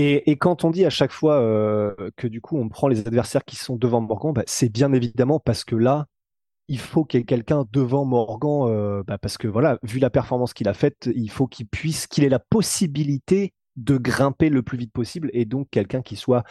Et, 0.00 0.36
quand 0.36 0.64
on 0.64 0.70
dit 0.70 0.84
à 0.84 0.90
chaque 0.90 1.10
fois 1.10 1.40
euh, 1.40 1.92
que 2.16 2.28
du 2.28 2.40
coup 2.40 2.56
on 2.56 2.68
prend 2.68 2.86
les 2.86 3.00
adversaires 3.00 3.44
qui 3.44 3.56
sont 3.56 3.74
devant 3.74 4.00
Morgan, 4.00 4.32
bah, 4.32 4.44
c'est 4.46 4.68
bien 4.68 4.92
évidemment 4.92 5.40
parce 5.40 5.64
que 5.64 5.74
là, 5.74 6.06
il 6.68 6.78
faut 6.78 7.04
qu'il 7.04 7.18
y 7.18 7.22
ait 7.22 7.26
quelqu'un 7.26 7.64
devant 7.72 8.04
Morgan, 8.04 8.68
euh, 8.68 9.02
bah, 9.04 9.18
parce 9.18 9.36
que 9.38 9.48
voilà, 9.48 9.80
vu 9.82 9.98
la 9.98 10.08
performance 10.08 10.54
qu'il 10.54 10.68
a 10.68 10.72
faite, 10.72 11.10
il 11.12 11.28
faut 11.30 11.48
qu'il 11.48 11.66
puisse, 11.66 12.06
qu'il 12.06 12.22
ait 12.22 12.28
la 12.28 12.38
possibilité 12.38 13.54
de 13.74 13.96
grimper 13.96 14.50
le 14.50 14.62
plus 14.62 14.78
vite 14.78 14.92
possible, 14.92 15.30
et 15.32 15.46
donc 15.46 15.66
quelqu'un 15.68 16.02
qui 16.02 16.14
soit 16.14 16.44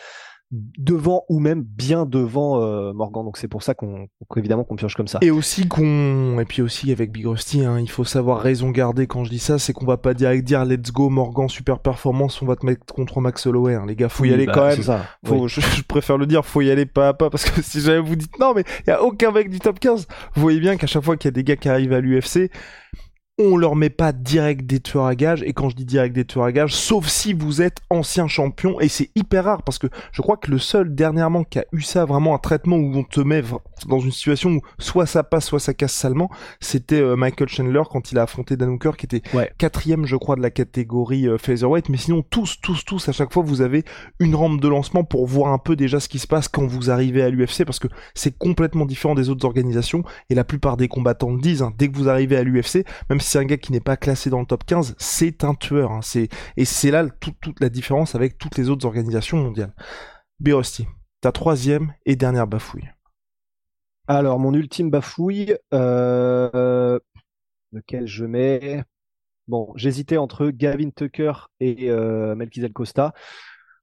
devant 0.51 1.25
ou 1.27 1.39
même 1.39 1.61
bien 1.61 2.05
devant 2.05 2.61
euh, 2.61 2.93
Morgan. 2.93 3.25
Donc 3.25 3.37
c'est 3.37 3.47
pour 3.47 3.63
ça 3.63 3.73
qu'on 3.73 4.07
évidemment 4.35 4.63
qu'on 4.63 4.75
pioche 4.75 4.95
comme 4.95 5.07
ça. 5.07 5.19
Et 5.21 5.31
aussi 5.31 5.67
qu'on 5.67 6.39
et 6.39 6.45
puis 6.45 6.61
aussi 6.61 6.91
avec 6.91 7.11
Big 7.11 7.25
Rusty, 7.25 7.65
hein, 7.65 7.79
il 7.79 7.89
faut 7.89 8.05
savoir 8.05 8.39
raison 8.39 8.69
garder 8.69 9.07
quand 9.07 9.23
je 9.23 9.29
dis 9.29 9.39
ça, 9.39 9.59
c'est 9.59 9.73
qu'on 9.73 9.85
va 9.85 9.97
pas 9.97 10.13
direct 10.13 10.45
dire 10.45 10.63
let's 10.63 10.91
go 10.91 11.09
Morgan 11.09 11.49
super 11.49 11.79
performance, 11.79 12.41
on 12.41 12.45
va 12.45 12.55
te 12.55 12.65
mettre 12.65 12.93
contre 12.93 13.19
Max 13.19 13.45
Holloway. 13.45 13.75
Hein. 13.75 13.85
Les 13.87 13.95
gars, 13.95 14.09
faut 14.09 14.25
y 14.25 14.33
aller 14.33 14.45
bah, 14.45 14.53
quand 14.53 14.67
même. 14.67 15.01
Faut, 15.25 15.47
je, 15.47 15.59
préfère 15.83 16.17
le 16.17 16.25
dire, 16.25 16.45
faut 16.45 16.61
y 16.61 16.71
aller 16.71 16.85
pas 16.85 17.09
à 17.09 17.13
pas 17.13 17.29
parce 17.29 17.49
que 17.49 17.61
si 17.63 17.81
jamais 17.81 17.99
vous 17.99 18.15
dites 18.15 18.39
non 18.39 18.53
mais 18.53 18.63
il 18.85 18.89
y 18.89 18.93
a 18.93 19.03
aucun 19.03 19.31
mec 19.31 19.49
du 19.49 19.59
top 19.59 19.79
15, 19.79 20.07
vous 20.35 20.41
voyez 20.41 20.59
bien 20.59 20.77
qu'à 20.77 20.87
chaque 20.87 21.03
fois 21.03 21.17
qu'il 21.17 21.27
y 21.27 21.33
a 21.33 21.35
des 21.35 21.43
gars 21.43 21.57
qui 21.57 21.67
arrivent 21.67 21.93
à 21.93 21.99
l'UFC, 21.99 22.49
on 23.39 23.55
leur 23.55 23.75
met 23.75 23.89
pas 23.89 24.11
direct 24.13 24.65
des 24.65 24.79
tueurs 24.79 25.05
à 25.05 25.15
gages 25.15 25.43
et 25.43 25.53
quand 25.53 25.69
je 25.69 25.75
dis 25.75 25.85
direct 25.85 26.15
des 26.15 26.25
tueurs 26.25 26.45
à 26.45 26.51
gages 26.51 26.73
sauf 26.73 27.07
si 27.07 27.33
vous 27.33 27.61
êtes 27.61 27.77
ancien 27.89 28.27
champion 28.27 28.79
et 28.79 28.87
c'est 28.87 29.11
hyper 29.15 29.45
rare 29.45 29.61
parce 29.61 29.77
que 29.77 29.87
je 30.11 30.21
crois 30.21 30.37
que 30.37 30.49
le 30.49 30.57
seul 30.57 30.95
dernièrement 30.95 31.43
qui 31.43 31.59
a 31.59 31.65
eu 31.71 31.81
ça 31.81 32.05
vraiment 32.05 32.33
un 32.33 32.39
traitement 32.39 32.77
où 32.77 32.95
on 32.95 33.03
te 33.03 33.19
met 33.19 33.43
dans 33.87 33.99
une 33.99 34.11
situation 34.11 34.49
où 34.51 34.61
soit 34.79 35.05
ça 35.05 35.23
passe 35.23 35.45
soit 35.45 35.59
ça 35.59 35.73
casse 35.75 35.93
salement 35.93 36.31
c'était 36.59 36.99
euh, 36.99 37.15
Michael 37.15 37.47
Chandler 37.47 37.83
quand 37.89 38.11
il 38.11 38.17
a 38.17 38.23
affronté 38.23 38.57
Dan 38.57 38.69
Hooker 38.69 38.91
qui 38.97 39.05
était 39.05 39.21
quatrième 39.57 40.05
je 40.05 40.15
crois 40.15 40.35
de 40.35 40.41
la 40.41 40.49
catégorie 40.49 41.27
euh, 41.27 41.37
featherweight. 41.37 41.89
Mais 41.89 41.97
sinon 41.97 42.23
tous 42.27 42.59
tous 42.61 42.83
tous 42.85 43.07
à 43.09 43.11
chaque 43.11 43.31
fois 43.31 43.43
vous 43.43 43.61
avez 43.61 43.83
une 44.19 44.35
rampe 44.35 44.59
de 44.59 44.67
lancement 44.67 45.03
pour 45.03 45.27
voir 45.27 45.53
un 45.53 45.57
peu 45.57 45.75
déjà 45.75 45.99
ce 45.99 46.09
qui 46.09 46.19
se 46.19 46.27
passe 46.27 46.47
quand 46.47 46.65
vous 46.65 46.89
arrivez 46.89 47.21
à 47.21 47.29
l'UFC 47.29 47.65
parce 47.65 47.79
que 47.79 47.87
c'est 48.15 48.37
complètement 48.37 48.85
différent 48.85 49.15
des 49.15 49.29
autres 49.29 49.45
organisations 49.45 50.03
et 50.29 50.35
la 50.35 50.43
plupart 50.43 50.77
des 50.77 50.87
combattants 50.87 51.31
le 51.31 51.39
disent 51.39 51.61
hein, 51.61 51.73
dès 51.77 51.89
que 51.89 51.97
vous 51.97 52.09
arrivez 52.09 52.37
à 52.37 52.43
l'UFC 52.43 52.85
même 53.09 53.19
si 53.19 53.26
c'est 53.27 53.39
un 53.39 53.45
gars 53.45 53.57
qui 53.57 53.71
n'est 53.71 53.79
pas 53.79 53.97
classé 53.97 54.29
dans 54.29 54.39
le 54.39 54.45
top 54.45 54.65
15, 54.65 54.95
c'est 54.97 55.43
un 55.43 55.53
tueur. 55.53 55.91
Hein. 55.91 56.01
C'est 56.01 56.29
et 56.55 56.65
c'est 56.65 56.91
là 56.91 57.05
toute, 57.09 57.59
la 57.59 57.69
différence 57.69 58.15
avec 58.15 58.37
toutes 58.37 58.57
les 58.57 58.69
autres 58.69 58.85
organisations 58.85 59.37
mondiales. 59.37 59.73
Birosti, 60.39 60.87
ta 61.21 61.31
troisième 61.31 61.93
et 62.05 62.15
dernière 62.15 62.47
bafouille. 62.47 62.89
Alors 64.07 64.39
mon 64.39 64.53
ultime 64.53 64.89
bafouille, 64.89 65.55
euh, 65.73 66.99
lequel 67.73 68.07
je 68.07 68.25
mets? 68.25 68.83
Bon, 69.47 69.71
j'hésitais 69.75 70.17
entre 70.17 70.49
Gavin 70.49 70.89
Tucker 70.89 71.33
et 71.59 71.89
euh, 71.89 72.35
Costa. 72.73 73.13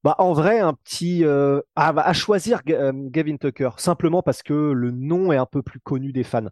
Bah, 0.04 0.14
en 0.18 0.34
vrai, 0.34 0.60
un 0.60 0.74
petit 0.74 1.24
euh, 1.24 1.60
à, 1.76 2.12
choisir 2.12 2.60
euh, 2.68 2.92
Gavin 2.94 3.38
Tucker 3.38 3.70
simplement 3.78 4.22
parce 4.22 4.42
que 4.42 4.52
le 4.72 4.90
nom 4.90 5.32
est 5.32 5.38
un 5.38 5.46
peu 5.46 5.62
plus 5.62 5.80
connu 5.80 6.12
des 6.12 6.24
fans. 6.24 6.48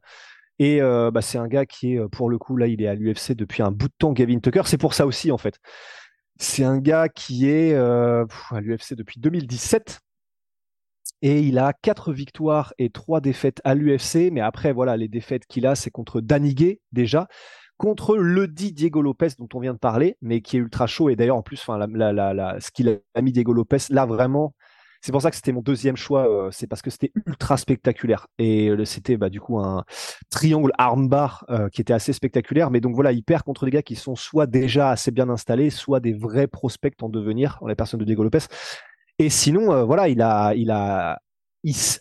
Et 0.62 0.80
euh, 0.80 1.10
bah, 1.10 1.22
c'est 1.22 1.38
un 1.38 1.48
gars 1.48 1.66
qui 1.66 1.94
est, 1.94 1.98
euh, 1.98 2.06
pour 2.06 2.30
le 2.30 2.38
coup, 2.38 2.56
là, 2.56 2.68
il 2.68 2.80
est 2.82 2.86
à 2.86 2.94
l'UFC 2.94 3.32
depuis 3.32 3.64
un 3.64 3.72
bout 3.72 3.88
de 3.88 3.94
temps, 3.98 4.12
Gavin 4.12 4.38
Tucker. 4.38 4.62
C'est 4.64 4.78
pour 4.78 4.94
ça 4.94 5.06
aussi, 5.06 5.32
en 5.32 5.36
fait. 5.38 5.58
C'est 6.38 6.62
un 6.62 6.78
gars 6.78 7.08
qui 7.08 7.48
est 7.48 7.74
euh, 7.74 8.24
à 8.52 8.60
l'UFC 8.60 8.94
depuis 8.94 9.18
2017. 9.18 9.98
Et 11.22 11.40
il 11.40 11.58
a 11.58 11.72
quatre 11.72 12.12
victoires 12.12 12.74
et 12.78 12.90
trois 12.90 13.20
défaites 13.20 13.60
à 13.64 13.74
l'UFC. 13.74 14.30
Mais 14.30 14.40
après, 14.40 14.72
voilà, 14.72 14.96
les 14.96 15.08
défaites 15.08 15.46
qu'il 15.46 15.66
a, 15.66 15.74
c'est 15.74 15.90
contre 15.90 16.20
Daniguet, 16.20 16.80
déjà 16.92 17.26
contre 17.76 18.16
le 18.16 18.46
dit 18.46 18.72
Diego 18.72 19.02
Lopez 19.02 19.30
dont 19.40 19.48
on 19.54 19.58
vient 19.58 19.74
de 19.74 19.78
parler, 19.78 20.16
mais 20.20 20.40
qui 20.40 20.56
est 20.56 20.60
ultra 20.60 20.86
chaud. 20.86 21.08
Et 21.08 21.16
d'ailleurs, 21.16 21.38
en 21.38 21.42
plus, 21.42 21.60
enfin, 21.60 21.84
la, 21.88 22.60
ce 22.60 22.70
qu'il 22.70 23.00
a 23.16 23.20
mis 23.20 23.32
Diego 23.32 23.52
Lopez, 23.52 23.78
là 23.90 24.06
vraiment, 24.06 24.54
c'est 25.02 25.10
pour 25.10 25.20
ça 25.20 25.30
que 25.30 25.36
c'était 25.36 25.52
mon 25.52 25.62
deuxième 25.62 25.96
choix. 25.96 26.28
Euh, 26.30 26.50
c'est 26.52 26.68
parce 26.68 26.80
que 26.80 26.90
c'était 26.90 27.12
ultra 27.26 27.56
spectaculaire 27.56 28.28
et 28.38 28.68
euh, 28.68 28.84
c'était 28.84 29.16
bah, 29.16 29.28
du 29.28 29.40
coup 29.40 29.58
un 29.58 29.84
triangle 30.30 30.70
armbar 30.78 31.44
euh, 31.50 31.68
qui 31.68 31.80
était 31.80 31.92
assez 31.92 32.12
spectaculaire. 32.12 32.70
Mais 32.70 32.80
donc 32.80 32.94
voilà, 32.94 33.12
il 33.12 33.24
perd 33.24 33.42
contre 33.42 33.64
des 33.64 33.72
gars 33.72 33.82
qui 33.82 33.96
sont 33.96 34.14
soit 34.14 34.46
déjà 34.46 34.90
assez 34.90 35.10
bien 35.10 35.28
installés, 35.28 35.70
soit 35.70 35.98
des 35.98 36.12
vrais 36.12 36.46
prospects 36.46 37.02
en 37.02 37.08
devenir, 37.08 37.58
en 37.60 37.66
la 37.66 37.74
personne 37.74 37.98
de 37.98 38.04
Diego 38.04 38.22
Lopez. 38.22 38.46
Et 39.18 39.28
sinon, 39.28 39.84
voilà, 39.84 40.08
il 40.08 40.22
a, 40.22 40.54
il 40.54 40.70
a, 40.70 41.18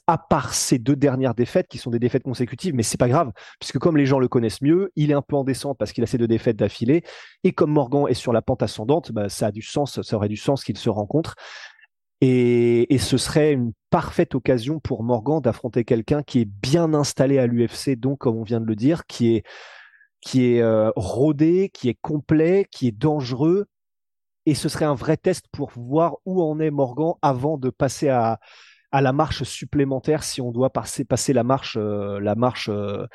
à 0.08 0.18
part 0.18 0.54
ces 0.54 0.80
deux 0.80 0.96
dernières 0.96 1.36
défaites 1.36 1.68
qui 1.68 1.78
sont 1.78 1.92
des 1.92 2.00
défaites 2.00 2.24
consécutives, 2.24 2.74
mais 2.74 2.84
c'est 2.84 2.98
pas 2.98 3.10
grave, 3.10 3.32
puisque 3.60 3.78
comme 3.78 3.98
les 3.98 4.06
gens 4.06 4.20
le 4.20 4.28
connaissent 4.28 4.62
mieux, 4.62 4.92
il 4.96 5.12
est 5.12 5.14
un 5.14 5.22
peu 5.22 5.36
en 5.36 5.44
descente 5.44 5.78
parce 5.78 5.92
qu'il 5.92 6.04
a 6.04 6.08
ces 6.08 6.18
deux 6.18 6.28
défaites 6.28 6.56
d'affilée, 6.56 7.04
et 7.44 7.52
comme 7.52 7.72
Morgan 7.72 8.06
est 8.08 8.16
sur 8.16 8.34
la 8.34 8.42
pente 8.42 8.64
ascendante, 8.64 9.12
bah, 9.12 9.30
ça 9.30 9.48
a 9.48 9.52
du 9.52 9.62
sens, 9.62 10.02
ça 10.02 10.16
aurait 10.16 10.30
du 10.30 10.38
sens 10.38 10.64
qu'ils 10.64 10.78
se 10.78 10.90
rencontrent. 10.90 11.36
Et, 12.22 12.98
ce 13.00 13.18
serait 13.18 13.52
une 13.52 13.74
parfaite 13.90 14.36
occasion 14.36 14.80
pour 14.80 15.04
Morgan 15.04 15.42
d'affronter 15.42 15.84
quelqu'un 15.84 16.22
qui 16.22 16.42
est 16.42 16.46
bien 16.46 16.94
installé 16.94 17.40
à 17.40 17.48
l'UFC, 17.48 17.96
donc 17.96 18.20
comme 18.20 18.38
on 18.38 18.44
vient 18.44 18.62
de 18.62 18.66
le 18.66 18.76
dire, 18.76 19.06
qui 19.08 19.36
est 19.36 19.44
qui 20.22 20.54
est 20.54 20.62
euh, 20.62 20.92
rodé, 20.96 21.72
qui 21.74 21.90
est 21.90 21.98
complet, 22.00 22.68
qui 22.72 22.88
est 22.88 22.92
dangereux. 22.92 23.66
Et 24.46 24.54
ce 24.54 24.70
serait 24.70 24.86
un 24.86 24.94
vrai 24.94 25.18
test 25.18 25.48
pour 25.52 25.72
voir 25.76 26.18
où 26.26 26.44
en 26.44 26.60
est 26.60 26.70
Morgan 26.70 27.14
avant 27.24 27.58
de 27.58 27.72
passer 27.72 28.10
à, 28.10 28.40
à 28.92 29.02
la 29.02 29.14
marche 29.14 29.44
supplémentaire 29.44 30.24
si 30.24 30.42
on 30.42 30.52
doit 30.52 30.70
passer, 30.70 31.06
passer 31.06 31.34
la 31.34 31.44
marche, 31.44 31.76
euh, 31.80 32.20
la 32.20 32.36
marche, 32.36 32.70
euh, 32.70 33.08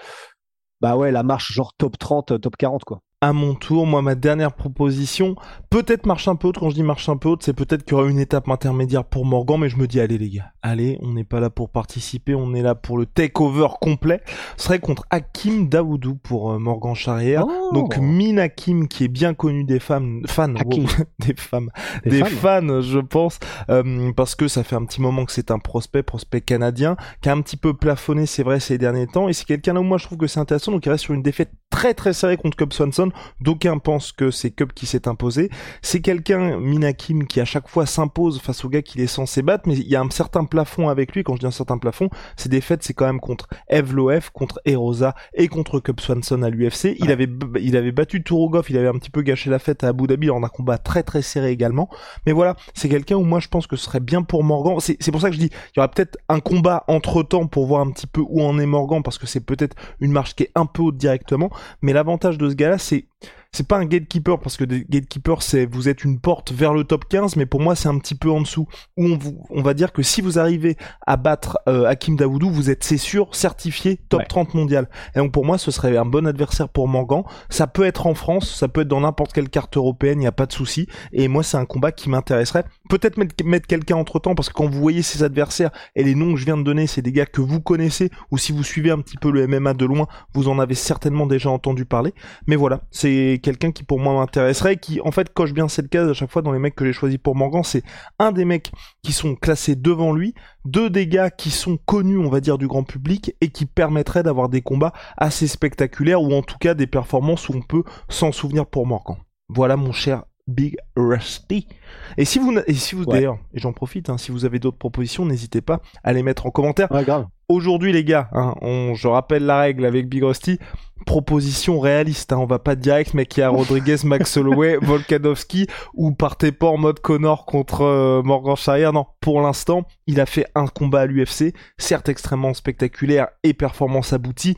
bah 0.81 0.97
ouais, 0.97 1.13
la 1.13 1.23
marche 1.23 1.53
genre 1.53 1.75
top 1.75 1.99
30, 1.99 2.41
top 2.41 2.57
40 2.57 2.85
quoi 2.85 3.03
à 3.27 3.33
mon 3.33 3.55
tour, 3.55 3.87
moi 3.87 4.03
ma 4.03 4.15
dernière 4.15 4.53
proposition, 4.53 5.35
peut-être 5.69 6.07
marche 6.07 6.29
un 6.29 6.37
peu 6.37 6.47
haute, 6.47 6.59
quand 6.59 6.71
je 6.71 6.77
dis 6.77 6.85
marche 6.85 7.09
un 7.09 7.17
peu 7.17 7.29
haute, 7.29 7.43
c'est 7.43 7.55
peut-être 7.55 7.85
qu'il 7.85 7.97
y 7.97 8.01
aura 8.01 8.09
une 8.09 8.21
étape 8.21 8.49
intermédiaire 8.49 9.05
pour 9.05 9.25
Morgan, 9.25 9.59
mais 9.59 9.69
je 9.69 9.77
me 9.77 9.89
dis 9.89 9.99
allez 9.99 10.17
les 10.17 10.31
gars, 10.31 10.53
allez, 10.63 10.97
on 11.03 11.13
n'est 11.13 11.25
pas 11.25 11.41
là 11.41 11.51
pour 11.51 11.71
participer, 11.71 12.37
on 12.37 12.55
est 12.55 12.63
là 12.63 12.77
pour 12.77 12.99
le 12.99 13.05
takeover 13.05 13.67
complet. 13.81 14.21
Ce 14.57 14.67
serait 14.67 14.79
contre 14.79 15.05
Hakim 15.11 15.69
Daoudou 15.69 16.15
pour 16.15 16.53
euh, 16.53 16.59
Morgan 16.61 16.95
Charrière. 16.95 17.45
Oh. 17.49 17.71
Donc 17.75 17.99
Min 17.99 18.39
Hakim 18.39 18.87
qui 18.87 19.05
est 19.05 19.09
bien 19.09 19.35
connu 19.35 19.65
des 19.65 19.81
femmes, 19.81 20.23
fans, 20.29 20.49
des 21.19 21.35
femmes, 21.35 21.71
des, 22.05 22.25
fans. 22.25 22.81
je 22.81 23.01
pense, 23.01 23.41
euh, 23.71 24.13
parce 24.13 24.37
que 24.37 24.47
ça 24.47 24.63
fait 24.63 24.77
un 24.77 24.85
petit 24.85 25.01
moment 25.01 25.25
que 25.25 25.33
c'est 25.33 25.51
un 25.51 25.59
prospect, 25.59 26.05
prospect 26.05 26.43
canadien, 26.43 26.97
qui 27.23 27.29
a 27.29 27.33
un 27.33 27.41
petit 27.41 27.57
peu 27.57 27.75
plafonné, 27.75 28.27
c'est 28.27 28.45
vrai, 28.45 28.61
ces 28.61 28.79
derniers 28.79 29.09
temps, 29.09 29.29
et 29.29 29.33
c'est 29.33 29.47
quelqu'un 29.47 29.75
là 29.75 29.81
où 29.81 29.85
moi 29.85 29.99
je 29.99 30.07
trouve 30.07 30.19
que 30.19 30.29
c'est 30.29 30.39
intéressant, 30.39 30.71
donc 30.71 30.87
il 30.87 30.91
reste 30.91 31.05
sur 31.05 31.15
une 31.15 31.23
défaite 31.23 31.51
très 31.71 31.93
très 31.93 32.13
serrée 32.13 32.37
contre 32.37 32.57
Cub 32.57 32.73
Swanson 32.73 33.11
D'aucuns 33.41 33.79
pensent 33.79 34.13
que 34.13 34.31
c'est 34.31 34.51
Cup 34.51 34.73
qui 34.75 34.87
s'est 34.87 35.09
imposé. 35.09 35.51
C'est 35.83 36.01
quelqu'un, 36.01 36.59
Minakim, 36.59 37.27
qui 37.27 37.41
à 37.41 37.45
chaque 37.45 37.69
fois 37.69 37.87
s'impose 37.87 38.41
face 38.41 38.65
au 38.65 38.69
gars 38.69 38.83
qu'il 38.83 39.01
est 39.01 39.07
censé 39.07 39.43
battre, 39.43 39.65
mais 39.67 39.75
il 39.75 39.89
y 39.89 39.97
a 39.97 40.01
un 40.01 40.11
certain 40.11 40.45
plafond 40.45 40.89
avec 40.89 41.15
lui. 41.15 41.23
Quand 41.23 41.35
je 41.35 41.41
dis 41.41 41.47
un 41.47 41.51
certain 41.51 41.79
plafond, 41.79 42.09
ses 42.37 42.49
défaites, 42.49 42.83
c'est 42.83 42.95
quand 42.95 43.07
même 43.07 43.21
contre 43.21 43.49
Evloef, 43.69 44.31
contre 44.31 44.61
Erosa 44.65 45.15
et 45.35 45.49
contre 45.49 45.81
Cup 45.81 46.01
Swanson 46.01 46.43
à 46.43 46.51
l'UFC. 46.51 46.97
Il 46.99 47.11
avait, 47.11 47.29
il 47.61 47.77
avait 47.77 47.93
battu 47.93 48.23
Turogov, 48.23 48.67
il 48.69 48.79
avait 48.79 48.89
un 48.89 48.99
petit 48.99 49.11
peu 49.11 49.23
gâché 49.23 49.51
la 49.51 49.59
fête 49.59 49.85
à 49.85 49.89
Abu 49.89 50.07
Dhabi 50.07 50.31
en 50.31 50.43
un 50.43 50.49
combat 50.49 50.79
très 50.79 51.03
très 51.03 51.23
serré 51.23 51.51
également. 51.51 51.89
Mais 52.27 52.33
voilà, 52.33 52.57
c'est 52.75 52.89
quelqu'un 52.89 53.17
où 53.17 53.25
moi 53.25 53.41
je 53.41 53.49
pense 53.49 53.67
que 53.67 53.77
ce 53.77 53.85
serait 53.85 54.01
bien 54.01 54.23
pour 54.23 54.45
Morgan. 54.45 54.79
C'est 54.81 55.11
pour 55.11 55.21
ça 55.21 55.29
que 55.29 55.35
je 55.35 55.41
dis, 55.41 55.51
il 55.75 55.77
y 55.77 55.81
aura 55.81 55.89
peut-être 55.89 56.19
un 56.29 56.41
combat 56.41 56.85
entre 56.89 57.23
temps 57.23 57.47
pour 57.47 57.67
voir 57.67 57.81
un 57.81 57.91
petit 57.91 58.07
peu 58.07 58.23
où 58.27 58.43
en 58.43 58.59
est 58.59 58.67
Morgan 58.67 59.03
parce 59.03 59.19
que 59.19 59.27
c'est 59.27 59.41
peut-être 59.41 59.77
une 60.01 60.13
marche 60.13 60.35
qui 60.35 60.45
est 60.45 60.53
un 60.55 60.67
peu 60.67 60.83
haute 60.83 60.97
directement. 60.97 61.51
Mais 61.83 61.93
l'avantage 61.93 62.39
de 62.39 62.49
ce 62.49 62.55
gars-là, 62.55 62.79
c'est 62.79 62.96
c'est 62.97 63.29
pas 63.65 63.77
un 63.77 63.85
gatekeeper 63.85 64.39
parce 64.39 64.57
que 64.57 64.65
gatekeeper 64.65 65.43
c'est 65.43 65.67
vous 65.67 65.89
êtes 65.89 66.05
une 66.05 66.19
porte 66.19 66.53
vers 66.53 66.75
le 66.75 66.85
top 66.85 67.07
15 67.09 67.37
mais 67.37 67.47
pour 67.47 67.61
moi 67.61 67.77
c'est 67.77 67.89
un 67.89 67.99
petit 67.99 68.15
peu 68.15 68.31
en 68.31 68.41
dessous. 68.41 68.67
Où 68.97 69.07
on, 69.07 69.17
vous, 69.17 69.45
on 69.51 69.63
va 69.63 69.75
dire 69.75 69.93
que 69.93 70.03
si 70.03 70.21
vous 70.21 70.39
arrivez 70.39 70.77
à 71.07 71.17
battre 71.17 71.59
euh, 71.69 71.87
Hakim 71.87 72.17
Daoudou 72.17 72.51
vous 72.51 72.71
êtes 72.71 72.85
c'est 72.85 72.97
sûr 72.97 73.35
certifié 73.35 74.01
top 74.09 74.27
30 74.29 74.55
mondial. 74.55 74.89
Et 75.15 75.19
donc 75.19 75.33
pour 75.33 75.45
moi 75.45 75.59
ce 75.59 75.71
serait 75.71 75.97
un 75.97 76.05
bon 76.05 76.27
adversaire 76.27 76.69
pour 76.69 76.89
Morgan. 76.89 77.23
Ça 77.51 77.67
peut 77.67 77.85
être 77.85 78.07
en 78.07 78.15
France 78.15 78.53
ça 78.55 78.69
peut 78.69 78.83
être 78.83 78.89
dans 78.89 79.01
n'importe 79.01 79.33
quelle 79.33 79.49
carte 79.49 79.77
européenne 79.77 80.19
il 80.19 80.23
n'y 80.23 80.27
a 80.27 80.33
pas 80.33 80.47
de 80.47 80.53
souci. 80.53 80.87
Et 81.13 81.29
moi 81.29 81.43
c'est 81.43 81.57
un 81.57 81.67
combat 81.67 81.93
qui 81.93 82.11
m'intéresserait. 82.11 82.65
Peut-être 82.89 83.17
mettre, 83.17 83.45
mettre 83.45 83.67
quelqu'un 83.67 83.97
entre 83.97 84.19
temps 84.19 84.35
parce 84.35 84.49
que 84.49 84.55
quand 84.55 84.67
vous 84.67 84.81
voyez 84.81 85.03
ces 85.03 85.23
adversaires 85.23 85.71
et 85.95 86.03
les 86.03 86.15
noms 86.15 86.35
que 86.35 86.41
je 86.41 86.45
viens 86.45 86.57
de 86.57 86.63
donner 86.63 86.87
c'est 86.87 87.03
des 87.03 87.13
gars 87.13 87.27
que 87.27 87.41
vous 87.41 87.61
connaissez 87.61 88.11
ou 88.31 88.39
si 88.39 88.53
vous 88.53 88.65
suivez 88.65 88.91
un 88.91 89.01
petit 89.01 89.17
peu 89.17 89.31
le 89.31 89.47
MMA 89.47 89.75
de 89.75 89.85
loin 89.85 90.07
vous 90.35 90.49
en 90.49 90.59
avez 90.59 90.75
certainement 90.75 91.27
déjà 91.27 91.51
entendu 91.51 91.85
parler. 91.85 92.13
Mais 92.47 92.57
voilà 92.57 92.83
c'est 92.91 93.41
quelqu'un 93.47 93.71
qui 93.71 93.85
pour 93.85 94.01
moi 94.01 94.15
m'intéresserait, 94.15 94.77
qui 94.77 95.01
en 95.01 95.13
fait 95.13 95.33
coche 95.33 95.53
bien 95.53 95.69
cette 95.69 95.89
case 95.89 96.09
à 96.09 96.15
chaque 96.15 96.33
fois 96.33 96.43
dans 96.43 96.51
les 96.51 96.59
mecs 96.59 96.75
que 96.75 96.85
j'ai 96.85 96.93
choisis 96.93 97.17
pour 97.17 97.37
Morgan. 97.37 97.63
C'est 97.63 97.85
un 98.19 98.33
des 98.33 98.45
mecs 98.45 98.73
qui 99.05 99.13
sont 99.13 99.37
classés 99.37 99.77
devant 99.77 100.13
lui, 100.13 100.35
deux 100.65 100.91
des 100.91 101.07
gars 101.07 101.31
qui 101.31 101.51
sont 101.51 101.77
connus, 101.77 102.19
on 102.19 102.29
va 102.29 102.41
dire, 102.41 102.59
du 102.59 102.67
grand 102.67 102.83
public 102.83 103.37
et 103.41 103.51
qui 103.51 103.65
permettraient 103.65 104.25
d'avoir 104.25 104.49
des 104.49 104.63
combats 104.63 104.93
assez 105.17 105.47
spectaculaires 105.47 106.21
ou 106.23 106.33
en 106.35 106.43
tout 106.43 106.59
cas 106.59 106.75
des 106.75 106.89
performances 106.89 107.49
où 107.49 107.53
on 107.55 107.63
peut 107.63 107.85
s'en 108.09 108.33
souvenir 108.33 108.67
pour 108.67 108.85
Morgan. 108.85 109.17
Voilà 109.49 109.77
mon 109.77 109.93
cher 109.93 110.25
Big 110.49 110.77
Rusty. 110.97 111.69
Et 112.17 112.25
si 112.25 112.41
vous, 112.41 112.53
et 112.67 112.75
si 112.75 112.97
vous 112.97 113.05
d'ailleurs, 113.05 113.39
et 113.55 113.61
j'en 113.61 113.73
profite, 113.73 114.11
hein, 114.11 114.19
si 114.19 114.33
vous 114.33 114.45
avez 114.45 114.59
d'autres 114.59 114.79
propositions, 114.79 115.25
n'hésitez 115.25 115.61
pas 115.61 115.81
à 116.03 116.13
les 116.13 116.25
mettre 116.25 116.47
en 116.47 116.51
commentaire. 116.51 116.91
Ouais, 116.91 117.05
grave. 117.05 117.27
Aujourd'hui, 117.49 117.93
les 117.93 118.03
gars, 118.03 118.29
hein, 118.33 118.55
on, 118.61 118.95
je 118.95 119.07
rappelle 119.07 119.47
la 119.47 119.61
règle 119.61 119.85
avec 119.85 120.09
Big 120.09 120.25
Rusty. 120.25 120.59
Proposition 121.05 121.79
réaliste, 121.79 122.33
hein, 122.33 122.39
on 122.39 122.47
va 122.47 122.59
pas 122.59 122.75
direct, 122.75 123.15
mais 123.15 123.25
qu'il 123.25 123.43
y 123.43 123.45
a 123.45 123.51
Rodriguez, 123.51 123.99
Max 124.03 124.37
Holloway, 124.37 124.79
Volkanovski, 124.83 125.69
ou 125.95 126.11
partez 126.11 126.51
pas 126.51 126.67
en 126.67 126.77
mode 126.77 126.99
Connor 126.99 127.45
contre 127.47 127.83
euh, 127.83 128.23
Morgan 128.25 128.57
Charrière. 128.57 128.93
Non, 128.93 129.07
pour 129.21 129.41
l'instant, 129.41 129.87
il 130.09 130.19
a 130.19 130.27
fait 130.27 130.47
un 130.57 130.67
combat 130.67 131.03
à 131.03 131.07
l'UFC, 131.07 131.55
certes 131.79 132.09
extrêmement 132.09 132.53
spectaculaire 132.53 133.29
et 133.45 133.55
performance 133.55 134.13
aboutie, 134.13 134.57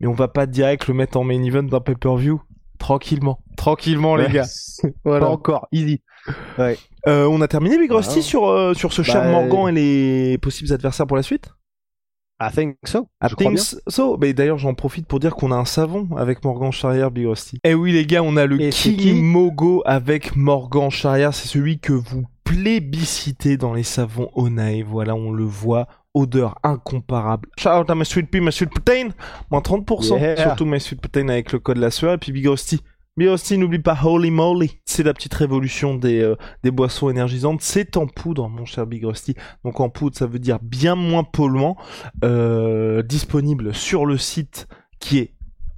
mais 0.00 0.08
on 0.08 0.12
va 0.12 0.26
pas 0.26 0.46
direct 0.46 0.88
le 0.88 0.94
mettre 0.94 1.18
en 1.18 1.22
main 1.22 1.40
event 1.44 1.62
d'un 1.62 1.80
pay-per-view. 1.80 2.42
Tranquillement, 2.78 3.38
tranquillement, 3.56 4.16
les 4.16 4.28
gars. 4.28 4.46
voilà. 5.04 5.26
Pas 5.26 5.32
encore, 5.32 5.68
easy. 5.70 6.02
Ouais. 6.58 6.76
Euh, 7.06 7.28
on 7.30 7.40
a 7.40 7.46
terminé 7.46 7.78
Big 7.78 7.92
Rusty 7.92 8.20
sur, 8.20 8.48
euh, 8.48 8.74
sur 8.74 8.92
ce 8.92 9.02
cher 9.02 9.22
Morgan 9.30 9.68
et 9.68 9.72
les 10.32 10.38
possibles 10.38 10.72
adversaires 10.72 11.06
pour 11.06 11.16
la 11.16 11.22
suite? 11.22 11.52
I 12.38 12.50
think 12.54 12.76
so. 12.84 13.08
I 13.22 13.28
think 13.34 13.58
so. 13.88 14.18
Mais 14.18 14.34
d'ailleurs, 14.34 14.58
j'en 14.58 14.74
profite 14.74 15.06
pour 15.06 15.20
dire 15.20 15.34
qu'on 15.34 15.50
a 15.52 15.56
un 15.56 15.64
savon 15.64 16.08
avec 16.16 16.44
Morgan 16.44 16.70
Charrière, 16.70 17.10
Big 17.10 17.26
Rusty. 17.26 17.58
Eh 17.64 17.74
oui, 17.74 17.92
les 17.92 18.04
gars, 18.04 18.22
on 18.22 18.36
a 18.36 18.44
le 18.44 18.58
King 18.70 19.22
Mogo 19.22 19.82
avec 19.86 20.36
Morgan 20.36 20.90
Charrière. 20.90 21.32
C'est 21.32 21.48
celui 21.48 21.78
que 21.78 21.94
vous 21.94 22.24
plébiscitez 22.44 23.56
dans 23.56 23.72
les 23.72 23.82
savons 23.82 24.30
Onae. 24.34 24.82
Voilà, 24.82 25.14
on 25.14 25.32
le 25.32 25.44
voit. 25.44 25.86
Odeur 26.12 26.58
incomparable. 26.62 27.48
Shout 27.58 27.68
out 27.68 27.90
à 27.90 27.94
ma 27.94 28.04
sweet 28.04 28.30
pea, 28.30 28.40
ma 28.40 28.50
sweet 28.50 28.70
protein. 28.70 29.08
Moins 29.50 29.60
30%. 29.60 30.36
Surtout 30.40 30.64
ma 30.64 30.78
sweet 30.78 31.00
protein 31.00 31.28
avec 31.28 31.52
le 31.52 31.58
code 31.58 31.76
la 31.78 31.90
sueur. 31.90 32.14
Et 32.14 32.18
puis 32.18 32.32
Big 32.32 32.46
Rusty. 32.46 32.80
Mais 33.16 33.28
aussi, 33.28 33.56
n'oublie 33.56 33.78
pas 33.78 33.98
Holy 34.04 34.30
Moly. 34.30 34.78
C'est 34.84 35.02
la 35.02 35.14
petite 35.14 35.34
révolution 35.34 35.94
des, 35.94 36.20
euh, 36.20 36.36
des 36.62 36.70
boissons 36.70 37.08
énergisantes. 37.08 37.62
C'est 37.62 37.96
en 37.96 38.06
poudre, 38.06 38.48
mon 38.48 38.66
cher 38.66 38.86
Big 38.86 39.04
Rusty. 39.04 39.34
Donc 39.64 39.80
en 39.80 39.88
poudre, 39.88 40.16
ça 40.16 40.26
veut 40.26 40.38
dire 40.38 40.58
bien 40.60 40.94
moins 40.94 41.24
polluant. 41.24 41.76
Euh, 42.24 43.02
disponible 43.02 43.74
sur 43.74 44.04
le 44.04 44.18
site 44.18 44.68
qui 45.00 45.18
est 45.18 45.32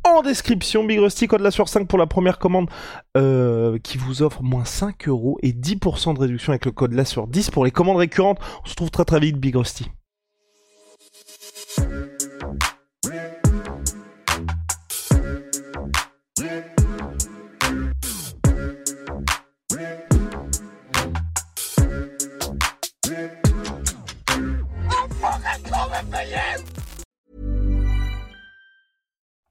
en 0.05 0.23
description. 0.23 0.85
Big 0.85 0.99
Rusty, 0.99 1.29
code 1.29 1.41
la 1.41 1.51
sur 1.51 1.69
5 1.69 1.87
pour 1.87 1.99
la 1.99 2.07
première 2.07 2.39
commande 2.39 2.69
euh, 3.17 3.79
qui 3.79 3.99
vous 3.99 4.23
offre 4.23 4.43
moins 4.43 4.65
5 4.65 5.09
euros 5.09 5.39
et 5.43 5.53
10% 5.53 6.15
de 6.15 6.21
réduction 6.21 6.53
avec 6.53 6.65
le 6.65 6.73
code 6.73 6.93
la 6.93 7.05
sur 7.05 7.29
10 7.29 7.51
pour 7.51 7.65
les 7.65 7.71
commandes 7.71 7.99
récurrentes. 7.99 8.39
On 8.65 8.69
se 8.69 8.75
trouve 8.75 8.91
très 8.91 9.05
très 9.05 9.21
vite, 9.21 9.37
Big 9.37 9.55
Rusty. 9.55 9.87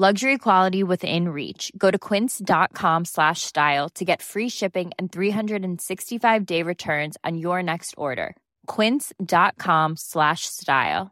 Luxury 0.00 0.38
quality 0.38 0.82
within 0.82 1.28
reach. 1.28 1.70
Go 1.76 1.90
to 1.90 1.98
quince.com 1.98 3.04
slash 3.04 3.42
style 3.42 3.90
to 3.90 4.02
get 4.02 4.22
free 4.22 4.48
shipping 4.48 4.92
and 4.98 5.12
365 5.12 6.46
day 6.46 6.62
returns 6.62 7.18
on 7.22 7.36
your 7.36 7.62
next 7.62 7.94
order. 7.98 8.34
Quince.com 8.66 9.96
slash 9.98 10.46
style. 10.46 11.10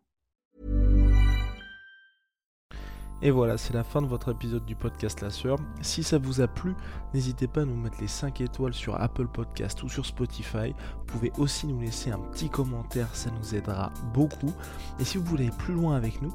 Et 3.21 3.31
voilà, 3.31 3.59
c'est 3.59 3.75
la 3.75 3.85
fin 3.85 4.01
de 4.01 4.07
votre 4.07 4.31
épisode 4.31 4.65
du 4.65 4.75
podcast 4.75 5.21
La 5.21 5.29
Sœur. 5.29 5.59
Si 5.83 6.03
ça 6.03 6.17
vous 6.17 6.41
a 6.41 6.47
plu, 6.47 6.75
n'hésitez 7.13 7.47
pas 7.47 7.63
à 7.63 7.65
nous 7.67 7.77
mettre 7.77 8.01
les 8.01 8.09
5 8.09 8.41
étoiles 8.41 8.73
sur 8.73 8.99
Apple 8.99 9.27
Podcast 9.27 9.83
ou 9.83 9.91
sur 9.91 10.07
Spotify. 10.07 10.73
Vous 10.97 11.05
pouvez 11.05 11.33
aussi 11.37 11.67
nous 11.67 11.81
laisser 11.81 12.11
un 12.11 12.21
petit 12.21 12.49
commentaire, 12.49 13.15
ça 13.15 13.31
nous 13.33 13.55
aidera 13.55 13.93
beaucoup. 14.15 14.55
Et 14.99 15.05
si 15.05 15.19
vous 15.19 15.25
voulez 15.25 15.49
aller 15.49 15.57
plus 15.59 15.75
loin 15.75 15.95
avec 15.95 16.23
nous, 16.23 16.33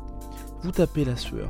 vous 0.61 0.71
tapez 0.71 1.03
La 1.03 1.15
Sueur 1.15 1.49